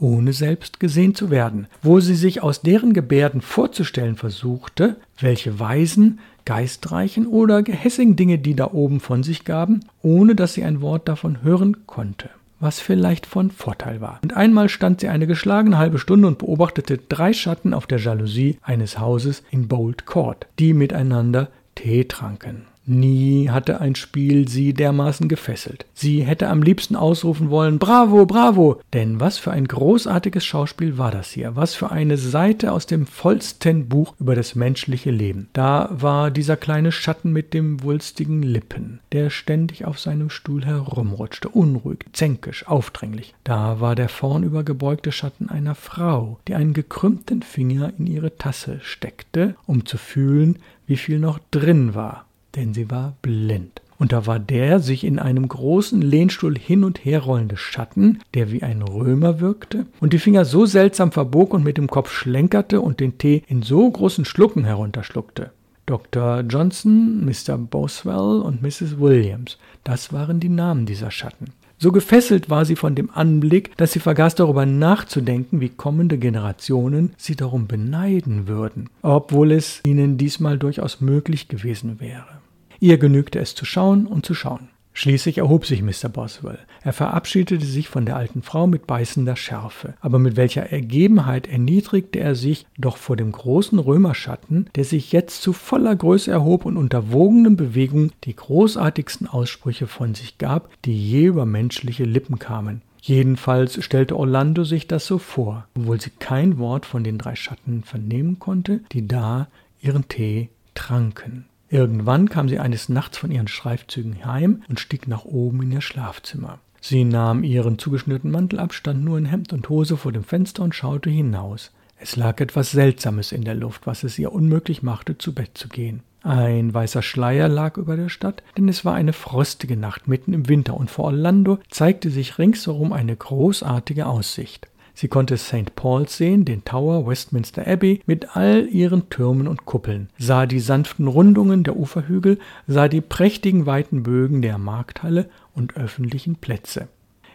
ohne 0.00 0.32
selbst 0.32 0.80
gesehen 0.80 1.14
zu 1.14 1.28
werden, 1.28 1.66
wo 1.82 2.00
sie 2.00 2.14
sich 2.14 2.42
aus 2.42 2.62
deren 2.62 2.94
Gebärden 2.94 3.42
vorzustellen 3.42 4.16
versuchte, 4.16 4.96
welche 5.20 5.60
weisen, 5.60 6.20
geistreichen 6.46 7.26
oder 7.26 7.62
gehässigen 7.62 8.16
Dinge 8.16 8.38
die 8.38 8.54
da 8.54 8.70
oben 8.72 9.00
von 9.00 9.22
sich 9.22 9.44
gaben, 9.44 9.80
ohne 10.00 10.34
dass 10.34 10.54
sie 10.54 10.64
ein 10.64 10.80
Wort 10.80 11.06
davon 11.06 11.42
hören 11.42 11.86
konnte 11.86 12.30
was 12.60 12.80
vielleicht 12.80 13.26
von 13.26 13.50
Vorteil 13.50 14.00
war. 14.00 14.20
Und 14.22 14.36
einmal 14.36 14.68
stand 14.68 15.00
sie 15.00 15.08
eine 15.08 15.26
geschlagene 15.26 15.78
halbe 15.78 15.98
Stunde 15.98 16.28
und 16.28 16.38
beobachtete 16.38 16.98
drei 16.98 17.32
Schatten 17.32 17.74
auf 17.74 17.86
der 17.86 17.98
Jalousie 17.98 18.58
eines 18.62 18.98
Hauses 18.98 19.42
in 19.50 19.68
Bold 19.68 20.06
Court, 20.06 20.46
die 20.58 20.72
miteinander 20.72 21.48
Tee 21.74 22.04
tranken. 22.04 22.66
Nie 22.88 23.50
hatte 23.50 23.80
ein 23.80 23.96
Spiel 23.96 24.46
sie 24.48 24.72
dermaßen 24.72 25.28
gefesselt. 25.28 25.86
Sie 25.92 26.22
hätte 26.22 26.48
am 26.48 26.62
liebsten 26.62 26.94
ausrufen 26.94 27.50
wollen 27.50 27.80
Bravo, 27.80 28.26
bravo. 28.26 28.80
Denn 28.92 29.18
was 29.18 29.38
für 29.38 29.50
ein 29.50 29.66
großartiges 29.66 30.44
Schauspiel 30.44 30.96
war 30.96 31.10
das 31.10 31.30
hier. 31.30 31.56
Was 31.56 31.74
für 31.74 31.90
eine 31.90 32.16
Seite 32.16 32.72
aus 32.72 32.86
dem 32.86 33.06
vollsten 33.06 33.88
Buch 33.88 34.14
über 34.20 34.36
das 34.36 34.54
menschliche 34.54 35.10
Leben. 35.10 35.48
Da 35.52 35.88
war 35.90 36.30
dieser 36.30 36.56
kleine 36.56 36.92
Schatten 36.92 37.32
mit 37.32 37.54
dem 37.54 37.82
wulstigen 37.82 38.42
Lippen, 38.42 39.00
der 39.10 39.30
ständig 39.30 39.84
auf 39.84 39.98
seinem 39.98 40.30
Stuhl 40.30 40.64
herumrutschte, 40.64 41.48
unruhig, 41.48 42.06
zänkisch, 42.12 42.68
aufdringlich. 42.68 43.34
Da 43.42 43.80
war 43.80 43.96
der 43.96 44.08
vornüber 44.08 44.62
gebeugte 44.62 45.10
Schatten 45.10 45.48
einer 45.48 45.74
Frau, 45.74 46.38
die 46.46 46.54
einen 46.54 46.72
gekrümmten 46.72 47.42
Finger 47.42 47.92
in 47.98 48.06
ihre 48.06 48.36
Tasse 48.36 48.78
steckte, 48.82 49.56
um 49.66 49.86
zu 49.86 49.98
fühlen, 49.98 50.60
wie 50.86 50.96
viel 50.96 51.18
noch 51.18 51.40
drin 51.50 51.96
war 51.96 52.25
denn 52.56 52.74
sie 52.74 52.90
war 52.90 53.14
blind. 53.22 53.82
Und 53.98 54.12
da 54.12 54.26
war 54.26 54.38
der 54.38 54.80
sich 54.80 55.04
in 55.04 55.18
einem 55.18 55.48
großen 55.48 56.02
Lehnstuhl 56.02 56.58
hin 56.58 56.84
und 56.84 57.04
her 57.04 57.20
rollende 57.20 57.56
Schatten, 57.56 58.18
der 58.34 58.52
wie 58.52 58.62
ein 58.62 58.82
Römer 58.82 59.40
wirkte 59.40 59.86
und 60.00 60.12
die 60.12 60.18
Finger 60.18 60.44
so 60.44 60.66
seltsam 60.66 61.12
verbog 61.12 61.54
und 61.54 61.64
mit 61.64 61.78
dem 61.78 61.88
Kopf 61.88 62.12
schlenkerte 62.12 62.80
und 62.80 63.00
den 63.00 63.16
Tee 63.18 63.42
in 63.48 63.62
so 63.62 63.90
großen 63.90 64.24
Schlucken 64.24 64.64
herunterschluckte. 64.64 65.52
Dr. 65.86 66.40
Johnson, 66.40 67.24
Mr. 67.24 67.56
Boswell 67.56 68.42
und 68.42 68.60
Mrs. 68.60 68.98
Williams, 68.98 69.56
das 69.84 70.12
waren 70.12 70.40
die 70.40 70.48
Namen 70.48 70.84
dieser 70.84 71.10
Schatten. 71.10 71.52
So 71.78 71.92
gefesselt 71.92 72.48
war 72.48 72.64
sie 72.64 72.74
von 72.74 72.94
dem 72.94 73.10
Anblick, 73.10 73.76
dass 73.76 73.92
sie 73.92 74.00
vergaß 74.00 74.34
darüber 74.34 74.64
nachzudenken, 74.64 75.60
wie 75.60 75.68
kommende 75.68 76.16
Generationen 76.16 77.12
sie 77.18 77.36
darum 77.36 77.66
beneiden 77.66 78.48
würden, 78.48 78.88
obwohl 79.02 79.52
es 79.52 79.82
ihnen 79.86 80.16
diesmal 80.16 80.58
durchaus 80.58 81.02
möglich 81.02 81.48
gewesen 81.48 82.00
wäre. 82.00 82.40
Ihr 82.80 82.98
genügte 82.98 83.38
es 83.38 83.54
zu 83.54 83.64
schauen 83.64 84.06
und 84.06 84.26
zu 84.26 84.34
schauen. 84.34 84.68
Schließlich 84.98 85.36
erhob 85.36 85.66
sich 85.66 85.82
Mr. 85.82 86.08
Boswell. 86.08 86.58
Er 86.82 86.94
verabschiedete 86.94 87.66
sich 87.66 87.86
von 87.86 88.06
der 88.06 88.16
alten 88.16 88.40
Frau 88.40 88.66
mit 88.66 88.86
beißender 88.86 89.36
Schärfe. 89.36 89.92
Aber 90.00 90.18
mit 90.18 90.36
welcher 90.36 90.72
Ergebenheit 90.72 91.46
erniedrigte 91.46 92.18
er 92.18 92.34
sich 92.34 92.66
doch 92.78 92.96
vor 92.96 93.14
dem 93.14 93.30
großen 93.30 93.78
Römerschatten, 93.78 94.70
der 94.74 94.84
sich 94.84 95.12
jetzt 95.12 95.42
zu 95.42 95.52
voller 95.52 95.94
Größe 95.94 96.30
erhob 96.30 96.64
und 96.64 96.78
unter 96.78 97.12
wogenden 97.12 97.56
Bewegungen 97.56 98.12
die 98.24 98.34
großartigsten 98.34 99.26
Aussprüche 99.26 99.86
von 99.86 100.14
sich 100.14 100.38
gab, 100.38 100.70
die 100.86 100.98
je 100.98 101.26
über 101.26 101.44
menschliche 101.44 102.04
Lippen 102.04 102.38
kamen. 102.38 102.80
Jedenfalls 103.02 103.84
stellte 103.84 104.16
Orlando 104.16 104.64
sich 104.64 104.88
das 104.88 105.04
so 105.04 105.18
vor, 105.18 105.68
obwohl 105.76 106.00
sie 106.00 106.10
kein 106.18 106.56
Wort 106.56 106.86
von 106.86 107.04
den 107.04 107.18
drei 107.18 107.36
Schatten 107.36 107.84
vernehmen 107.84 108.38
konnte, 108.38 108.80
die 108.92 109.06
da 109.06 109.48
ihren 109.78 110.08
Tee 110.08 110.48
tranken. 110.74 111.44
Irgendwann 111.68 112.28
kam 112.28 112.48
sie 112.48 112.58
eines 112.58 112.88
Nachts 112.88 113.18
von 113.18 113.30
ihren 113.30 113.48
Streifzügen 113.48 114.24
heim 114.24 114.62
und 114.68 114.80
stieg 114.80 115.08
nach 115.08 115.24
oben 115.24 115.62
in 115.62 115.72
ihr 115.72 115.80
Schlafzimmer. 115.80 116.58
Sie 116.80 117.04
nahm 117.04 117.42
ihren 117.42 117.78
zugeschnürten 117.78 118.30
Mantel 118.30 118.60
ab, 118.60 118.72
stand 118.72 119.04
nur 119.04 119.18
in 119.18 119.26
Hemd 119.26 119.52
und 119.52 119.68
Hose 119.68 119.96
vor 119.96 120.12
dem 120.12 120.22
Fenster 120.22 120.62
und 120.62 120.74
schaute 120.74 121.10
hinaus. 121.10 121.72
Es 121.98 122.14
lag 122.14 122.40
etwas 122.40 122.70
Seltsames 122.70 123.32
in 123.32 123.42
der 123.42 123.54
Luft, 123.54 123.86
was 123.86 124.04
es 124.04 124.18
ihr 124.18 124.32
unmöglich 124.32 124.82
machte, 124.82 125.18
zu 125.18 125.34
Bett 125.34 125.52
zu 125.54 125.68
gehen. 125.68 126.02
Ein 126.22 126.74
weißer 126.74 127.02
Schleier 127.02 127.48
lag 127.48 127.76
über 127.76 127.96
der 127.96 128.08
Stadt, 128.08 128.42
denn 128.56 128.68
es 128.68 128.84
war 128.84 128.94
eine 128.94 129.12
frostige 129.12 129.76
Nacht 129.76 130.08
mitten 130.08 130.32
im 130.32 130.48
Winter 130.48 130.76
und 130.76 130.90
vor 130.90 131.06
Orlando 131.06 131.58
zeigte 131.70 132.10
sich 132.10 132.38
ringsherum 132.38 132.92
eine 132.92 133.16
großartige 133.16 134.06
Aussicht. 134.06 134.68
Sie 134.98 135.08
konnte 135.08 135.36
St. 135.36 135.76
Paul's 135.76 136.16
sehen, 136.16 136.46
den 136.46 136.64
Tower 136.64 137.06
Westminster 137.06 137.66
Abbey 137.66 138.00
mit 138.06 138.34
all 138.34 138.66
ihren 138.66 139.10
Türmen 139.10 139.46
und 139.46 139.66
Kuppeln, 139.66 140.08
sah 140.16 140.46
die 140.46 140.58
sanften 140.58 141.06
Rundungen 141.06 141.64
der 141.64 141.76
Uferhügel, 141.76 142.38
sah 142.66 142.88
die 142.88 143.02
prächtigen 143.02 143.66
weiten 143.66 144.02
Bögen 144.02 144.40
der 144.40 144.56
Markthalle 144.56 145.28
und 145.54 145.76
öffentlichen 145.76 146.36
Plätze. 146.36 146.88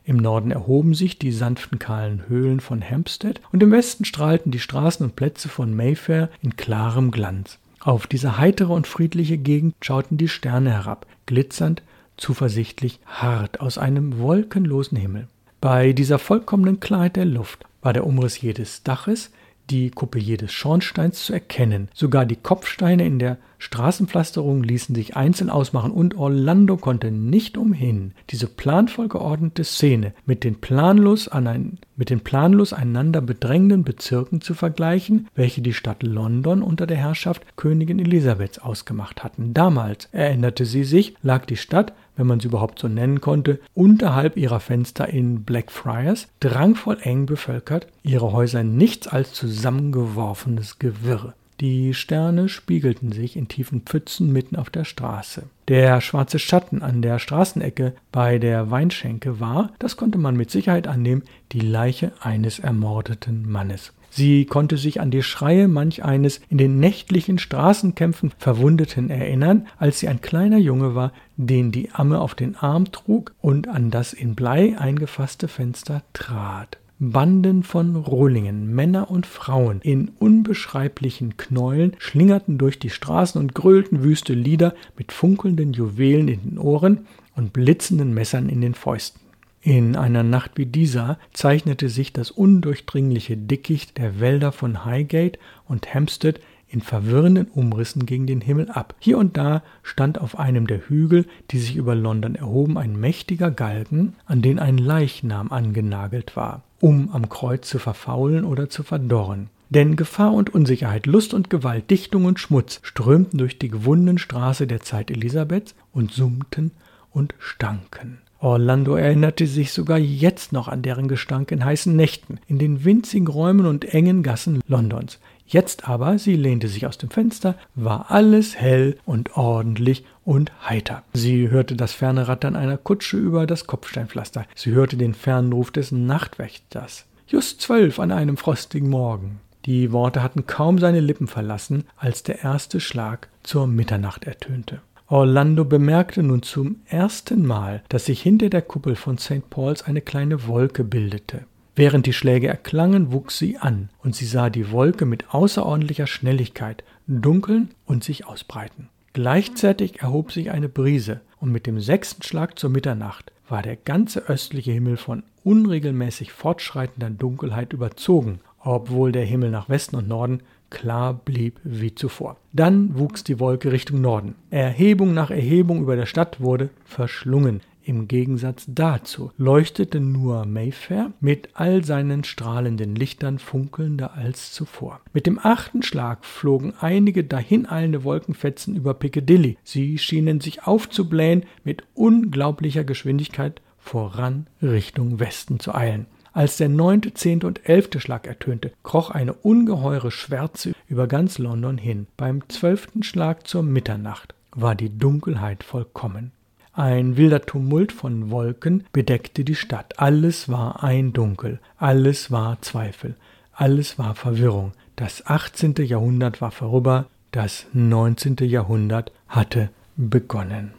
Im 0.04 0.17
Norden 0.17 0.50
erhoben 0.50 0.95
sich 0.95 1.19
die 1.19 1.32
sanften 1.32 1.78
kahlen 1.78 2.28
Höhlen 2.28 2.62
von 2.62 2.82
Hampstead 2.82 3.39
und 3.52 3.62
im 3.62 3.69
Westen 3.69 4.06
strahlten 4.06 4.52
die 4.52 4.58
Straßen 4.58 5.06
und 5.06 5.15
Plätze 5.15 5.47
von 5.47 5.76
Mayfair 5.76 6.32
in 6.41 6.56
klarem 6.58 7.12
Glanz. 7.12 7.60
Auf 7.80 8.08
diese 8.08 8.39
heitere 8.39 8.74
und 8.74 8.88
friedliche 8.88 9.38
Gegend 9.38 9.76
schauten 9.82 10.17
die 10.17 10.30
Sterne 10.30 10.71
herab, 10.71 11.06
glitzernd, 11.28 11.84
zuversichtlich, 12.17 13.00
hart 13.06 13.62
aus 13.62 13.78
einem 13.78 14.17
wolkenlosen 14.17 14.97
Himmel. 14.97 15.28
Bei 15.62 15.93
dieser 15.93 16.17
vollkommenen 16.17 16.80
Klarheit 16.80 17.15
der 17.15 17.26
Luft 17.26 17.65
war 17.84 17.93
der 17.93 18.08
Umriss 18.08 18.41
jedes 18.41 18.82
Daches, 18.82 19.30
die 19.69 19.91
Kuppe 19.91 20.17
jedes 20.17 20.52
Schornsteins 20.52 21.24
zu 21.24 21.34
erkennen. 21.34 21.88
Sogar 21.93 22.26
die 22.26 22.36
Kopfsteine 22.36 23.06
in 23.06 23.19
der 23.19 23.38
Straßenpflasterung 23.60 24.63
ließen 24.63 24.95
sich 24.95 25.15
einzeln 25.15 25.52
ausmachen 25.52 25.91
und 25.91 26.17
Orlando 26.17 26.78
konnte 26.78 27.12
nicht 27.12 27.58
umhin, 27.58 28.13
diese 28.32 28.47
planvoll 28.47 29.08
geordnete 29.08 29.63
Szene 29.63 30.13
mit 30.26 30.43
den 30.43 30.60
planlos, 30.60 31.28
ein, 31.28 31.78
mit 31.95 32.10
den 32.10 32.21
planlos 32.21 32.74
einander 32.74 33.21
bedrängenden 33.21 33.84
Bezirken 33.84 34.41
zu 34.41 34.56
vergleichen, 34.56 35.28
welche 35.36 35.62
die 35.62 35.74
Stadt 35.74 36.02
London 36.02 36.63
unter 36.63 36.88
der 36.88 36.97
Herrschaft 36.97 37.43
Königin 37.56 38.00
Elisabeths 38.00 38.58
ausgemacht 38.58 39.24
hatten. 39.24 39.54
Damals, 39.54 40.10
erinnerte 40.12 40.65
sie 40.65 40.84
sich, 40.84 41.13
lag 41.21 41.45
die 41.45 41.58
Stadt 41.58 41.93
wenn 42.21 42.27
man 42.27 42.39
sie 42.39 42.49
überhaupt 42.49 42.77
so 42.77 42.88
nennen 42.88 43.19
konnte, 43.19 43.60
unterhalb 43.73 44.38
ihrer 44.38 44.60
Fenster 44.60 45.10
in 45.10 45.43
Blackfriars, 45.43 46.27
drangvoll 46.39 46.99
eng 47.01 47.25
bevölkert, 47.25 47.88
ihre 48.03 48.31
Häuser 48.31 48.63
nichts 48.63 49.07
als 49.07 49.34
zusammengeworfenes 49.34 50.77
Gewirr. 50.77 51.34
Die 51.62 51.95
Sterne 51.95 52.47
spiegelten 52.47 53.12
sich 53.12 53.36
in 53.36 53.47
tiefen 53.47 53.81
Pfützen 53.81 54.31
mitten 54.31 54.55
auf 54.55 54.69
der 54.69 54.84
Straße. 54.84 55.43
Der 55.67 55.99
schwarze 55.99 56.38
Schatten 56.38 56.84
an 56.84 57.01
der 57.01 57.17
Straßenecke 57.17 57.93
bei 58.12 58.38
der 58.38 58.69
Weinschenke 58.69 59.39
war, 59.39 59.71
das 59.79 59.97
konnte 59.97 60.19
man 60.19 60.36
mit 60.36 60.51
Sicherheit 60.51 60.88
annehmen, 60.88 61.23
die 61.51 61.60
Leiche 61.60 62.12
eines 62.19 62.60
ermordeten 62.60 63.49
Mannes. 63.49 63.93
Sie 64.13 64.45
konnte 64.45 64.76
sich 64.76 65.00
an 65.00 65.10
die 65.10 65.24
Schreie 65.24 65.69
manch 65.69 66.04
eines 66.04 66.41
in 66.50 66.58
den 66.58 66.82
nächtlichen 66.82 67.39
Straßenkämpfen 67.39 68.34
Verwundeten 68.38 69.10
erinnern, 69.10 69.67
als 69.78 70.00
sie 70.00 70.10
ein 70.10 70.19
kleiner 70.19 70.58
Junge 70.58 70.95
war, 70.95 71.13
den 71.38 71.71
die 71.71 71.91
Amme 71.91 72.19
auf 72.19 72.36
den 72.36 72.58
Arm 72.58 72.91
trug 72.91 73.34
und 73.39 73.69
an 73.69 73.89
das 73.89 74.12
in 74.12 74.36
Blei 74.36 74.78
eingefasste 74.78 75.47
Fenster 75.47 76.04
trat. 76.12 76.78
Banden 77.00 77.63
von 77.63 77.95
Rohlingen, 77.95 78.76
Männer 78.76 79.10
und 79.10 79.26
Frauen 79.26 79.80
in 79.82 80.12
unbeschreiblichen 80.19 81.38
Knäulen 81.38 81.95
schlingerten 81.97 82.58
durch 82.58 82.80
die 82.80 82.91
Straßen 82.91 83.39
und 83.39 83.56
grölten 83.56 84.04
wüste 84.04 84.34
Lieder 84.34 84.76
mit 84.97 85.13
funkelnden 85.13 85.71
Juwelen 85.71 86.28
in 86.28 86.41
den 86.41 86.58
Ohren 86.60 87.08
und 87.36 87.54
blitzenden 87.54 88.13
Messern 88.13 88.50
in 88.50 88.60
den 88.60 88.76
Fäusten. 88.76 89.30
In 89.63 89.95
einer 89.95 90.24
Nacht 90.24 90.52
wie 90.56 90.65
dieser 90.65 91.19
zeichnete 91.34 91.89
sich 91.89 92.12
das 92.13 92.32
undurchdringliche 92.32 93.38
Dickicht 93.38 94.00
der 94.00 94.19
Wälder 94.19 94.52
von 94.52 94.86
Highgate 94.86 95.38
und 95.67 95.93
Hampstead 95.93 96.39
in 96.67 96.82
verwirrenden 96.82 97.47
Umrissen 97.47 98.08
gegen 98.08 98.26
den 98.26 98.41
Himmel 98.41 98.71
ab. 98.71 98.95
Hier 99.00 99.19
und 99.19 99.38
da 99.38 99.62
stand 99.84 100.19
auf 100.19 100.39
einem 100.39 100.65
der 100.65 100.89
Hügel, 100.89 101.26
die 101.52 101.60
sich 101.60 101.76
über 101.76 101.93
London 101.93 102.34
erhoben, 102.34 102.78
ein 102.78 103.00
mächtiger 103.00 103.52
Galgen, 103.52 104.15
an 104.26 104.41
den 104.41 104.58
ein 104.58 104.80
Leichnam 104.80 105.52
angenagelt 105.52 106.36
war, 106.36 106.63
um 106.80 107.12
am 107.12 107.30
Kreuz 107.30 107.69
zu 107.69 107.78
verfaulen 107.78 108.45
oder 108.45 108.69
zu 108.69 108.82
verdorren. 108.82 109.50
Denn 109.69 109.95
Gefahr 109.95 110.34
und 110.34 110.54
Unsicherheit, 110.54 111.06
Lust 111.06 111.34
und 111.34 111.50
Gewalt, 111.50 111.91
Dichtung 111.91 112.26
und 112.26 112.39
Schmutz 112.39 112.80
strömten 112.84 113.38
durch 113.38 113.60
die 113.60 113.69
gewundene 113.69 114.17
Straße 114.17 114.65
der 114.65 114.82
Zeit 114.82 115.12
Elisabeths 115.12 115.76
und 115.93 116.12
summten 116.12 116.71
und 117.12 117.36
stanken. 117.38 118.17
Orlando 118.41 118.95
erinnerte 118.95 119.45
sich 119.45 119.71
sogar 119.71 119.99
jetzt 119.99 120.51
noch 120.51 120.67
an 120.67 120.82
deren 120.82 121.08
Gestank 121.08 121.51
in 121.51 121.63
heißen 121.63 121.95
Nächten, 121.95 122.39
in 122.47 122.58
den 122.58 122.84
winzigen 122.84 123.27
Räumen 123.27 123.67
und 123.67 123.86
engen 123.86 124.23
Gassen 124.23 124.62
Londons. 124.67 125.19
Jetzt 125.45 125.88
aber, 125.88 126.17
sie 126.17 126.36
lehnte 126.36 126.67
sich 126.67 126.88
aus 126.88 126.97
dem 126.97 127.12
Fenster, 127.12 127.56
war 127.75 128.10
alles 128.10 128.56
hell 128.56 128.97
und 129.06 129.38
ordentlich 129.38 130.06
und 130.25 130.51
heiter. 130.67 131.04
Sie 131.13 131.51
hörte 131.51 131.75
das 131.75 131.93
ferne 131.93 132.27
Rattern 132.27 132.56
einer 132.56 132.77
Kutsche 132.77 133.17
über 133.17 133.45
das 133.45 133.67
Kopfsteinpflaster. 133.67 134.45
Sie 134.56 134.71
hörte 134.71 134.97
den 134.97 135.13
fernen 135.13 135.54
Ruf 135.54 135.69
des 135.69 135.91
Nachtwächters. 135.91 137.06
Just 137.27 137.62
zwölf 137.62 137.99
an 137.99 138.12
einem 138.12 138.38
frostigen 138.38 138.89
Morgen. 138.89 139.39
Die 139.65 139.91
Worte 139.91 140.23
hatten 140.23 140.47
kaum 140.47 140.80
seine 140.80 140.99
Lippen 140.99 141.27
verlassen, 141.27 141.84
als 141.95 142.23
der 142.23 142.43
erste 142.43 142.80
Schlag 142.80 143.27
zur 143.43 143.67
Mitternacht 143.67 144.23
ertönte. 144.23 144.82
Orlando 145.12 145.65
bemerkte 145.65 146.24
nun 146.24 146.41
zum 146.41 146.78
ersten 146.86 147.45
Mal, 147.45 147.84
dass 147.89 148.06
sich 148.06 148.21
hinter 148.21 148.50
der 148.50 148.62
Kuppel 148.62 148.95
von 148.95 149.17
St. 149.17 149.50
Paul's 149.50 149.84
eine 149.84 150.00
kleine 150.00 150.47
Wolke 150.47 150.86
bildete. 150.86 151.41
Während 151.76 152.06
die 152.06 152.13
Schläge 152.13 152.47
erklangen, 152.47 153.12
wuchs 153.12 153.38
sie 153.38 153.58
an, 153.58 153.89
und 154.02 154.15
sie 154.15 154.26
sah 154.26 154.50
die 154.50 154.71
Wolke 154.71 155.06
mit 155.06 155.34
außerordentlicher 155.34 156.08
Schnelligkeit 156.08 156.86
dunkeln 157.08 157.71
und 157.86 158.06
sich 158.06 158.26
ausbreiten. 158.26 158.88
Gleichzeitig 159.12 160.00
erhob 160.00 160.32
sich 160.32 160.50
eine 160.50 160.69
Brise, 160.69 161.19
und 161.41 161.52
mit 161.52 161.67
dem 161.67 161.82
sechsten 161.82 162.24
Schlag 162.24 162.58
zur 162.58 162.69
Mitternacht 162.69 163.34
war 163.50 163.62
der 163.62 163.76
ganze 163.76 164.30
östliche 164.30 164.71
Himmel 164.71 164.95
von 164.95 165.24
unregelmäßig 165.43 166.32
fortschreitender 166.32 167.10
Dunkelheit 167.10 167.74
überzogen, 167.74 168.39
obwohl 168.63 169.12
der 169.12 169.26
Himmel 169.26 169.52
nach 169.52 169.67
Westen 169.67 169.97
und 169.97 170.08
Norden 170.08 170.41
klar 170.71 171.13
blieb 171.13 171.60
wie 171.63 171.93
zuvor. 171.93 172.38
Dann 172.53 172.97
wuchs 172.97 173.23
die 173.23 173.39
Wolke 173.39 173.71
Richtung 173.71 174.01
Norden. 174.01 174.34
Erhebung 174.49 175.13
nach 175.13 175.29
Erhebung 175.29 175.81
über 175.81 175.95
der 175.95 176.07
Stadt 176.07 176.41
wurde 176.41 176.71
verschlungen. 176.84 177.62
Im 177.84 178.07
Gegensatz 178.07 178.65
dazu 178.67 179.31
leuchtete 179.38 179.99
nur 179.99 180.45
Mayfair 180.45 181.13
mit 181.19 181.49
all 181.53 181.84
seinen 181.84 182.23
strahlenden 182.23 182.95
Lichtern 182.95 183.39
funkelnder 183.39 184.13
als 184.13 184.51
zuvor. 184.51 185.01
Mit 185.13 185.25
dem 185.25 185.39
achten 185.39 185.81
Schlag 185.81 186.23
flogen 186.23 186.73
einige 186.79 187.23
dahineilende 187.23 188.03
Wolkenfetzen 188.03 188.75
über 188.75 188.93
Piccadilly. 188.93 189.57
Sie 189.63 189.97
schienen 189.97 190.41
sich 190.41 190.63
aufzublähen, 190.67 191.43
mit 191.63 191.84
unglaublicher 191.95 192.84
Geschwindigkeit 192.84 193.62
voran 193.79 194.47
Richtung 194.62 195.19
Westen 195.19 195.60
zu 195.60 195.73
eilen. 195.73 196.05
Als 196.33 196.57
der 196.57 196.69
neunte, 196.69 197.13
zehnte 197.13 197.47
und 197.47 197.67
elfte 197.67 197.99
Schlag 197.99 198.25
ertönte, 198.25 198.71
kroch 198.83 199.09
eine 199.09 199.33
ungeheure 199.33 200.11
Schwärze 200.11 200.73
über 200.87 201.07
ganz 201.07 201.37
London 201.37 201.77
hin. 201.77 202.07
Beim 202.15 202.47
zwölften 202.47 203.03
Schlag 203.03 203.47
zur 203.47 203.63
Mitternacht 203.63 204.33
war 204.55 204.75
die 204.75 204.97
Dunkelheit 204.97 205.63
vollkommen. 205.63 206.31
Ein 206.73 207.17
wilder 207.17 207.41
Tumult 207.41 207.91
von 207.91 208.31
Wolken 208.31 208.85
bedeckte 208.93 209.43
die 209.43 209.55
Stadt. 209.55 209.99
Alles 209.99 210.47
war 210.47 210.83
ein 210.83 211.11
Dunkel, 211.11 211.59
alles 211.77 212.31
war 212.31 212.61
Zweifel, 212.61 213.15
alles 213.51 213.99
war 213.99 214.15
Verwirrung. 214.15 214.71
Das 214.95 215.25
18. 215.25 215.75
Jahrhundert 215.79 216.39
war 216.39 216.51
vorüber, 216.51 217.07
das 217.31 217.65
19. 217.73 218.37
Jahrhundert 218.41 219.11
hatte 219.27 219.69
begonnen. 219.97 220.71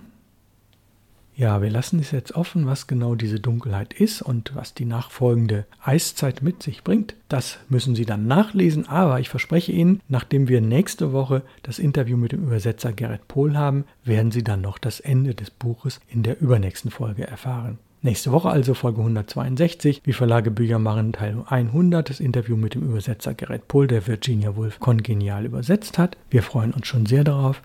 Ja, 1.35 1.62
wir 1.62 1.71
lassen 1.71 1.99
es 1.99 2.11
jetzt 2.11 2.35
offen, 2.35 2.66
was 2.66 2.87
genau 2.87 3.14
diese 3.14 3.40
Dunkelheit 3.40 3.95
ist 3.95 4.21
und 4.21 4.55
was 4.55 4.75
die 4.75 4.85
nachfolgende 4.85 5.64
Eiszeit 5.83 6.42
mit 6.42 6.62
sich 6.62 6.85
bringt. 6.85 7.14
Das 7.29 7.59
müssen 7.68 7.95
Sie 7.95 8.05
dann 8.05 8.27
nachlesen, 8.27 8.87
aber 8.87 9.18
ich 9.18 9.31
verspreche 9.31 9.73
Ihnen, 9.73 10.01
nachdem 10.09 10.49
wir 10.49 10.61
nächste 10.61 11.12
Woche 11.12 11.42
das 11.62 11.79
Interview 11.79 12.18
mit 12.18 12.33
dem 12.33 12.45
Übersetzer 12.45 12.92
Gerrit 12.92 13.29
Pohl 13.29 13.57
haben, 13.57 13.85
werden 14.05 14.31
Sie 14.31 14.45
dann 14.45 14.61
noch 14.61 14.77
das 14.77 15.01
Ende 15.01 15.35
des 15.35 15.51
Buches 15.51 16.01
in 16.09 16.23
der 16.23 16.40
übernächsten 16.40 16.90
Folge 16.90 17.27
erfahren. 17.27 17.79
Nächste 18.05 18.33
Woche 18.33 18.51
also 18.51 18.75
Folge 18.75 18.99
162, 18.99 20.03
wie 20.05 20.12
Verlage 20.12 20.51
Bücher 20.51 20.81
machen, 20.81 21.12
Teil 21.12 21.45
100, 21.47 22.11
das 22.11 22.18
Interview 22.18 22.57
mit 22.57 22.75
dem 22.75 22.83
Übersetzer 22.83 23.33
Gerrit 23.33 23.68
Pohl, 23.68 23.87
der 23.87 24.07
Virginia 24.07 24.57
Woolf 24.57 24.81
kongenial 24.81 25.47
übersetzt 25.47 25.99
hat. 25.99 26.16
Wir 26.29 26.42
freuen 26.42 26.73
uns 26.73 26.88
schon 26.88 27.07
sehr 27.07 27.23
darauf. 27.23 27.62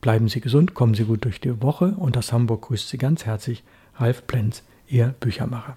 Bleiben 0.00 0.28
Sie 0.28 0.40
gesund, 0.40 0.74
kommen 0.74 0.94
Sie 0.94 1.04
gut 1.04 1.24
durch 1.24 1.40
die 1.40 1.60
Woche 1.62 1.94
und 1.98 2.16
aus 2.16 2.32
Hamburg 2.32 2.62
grüßt 2.62 2.88
Sie 2.88 2.96
ganz 2.96 3.26
herzlich 3.26 3.62
Ralf 3.96 4.26
Plenz, 4.26 4.62
Ihr 4.88 5.14
Büchermacher. 5.20 5.76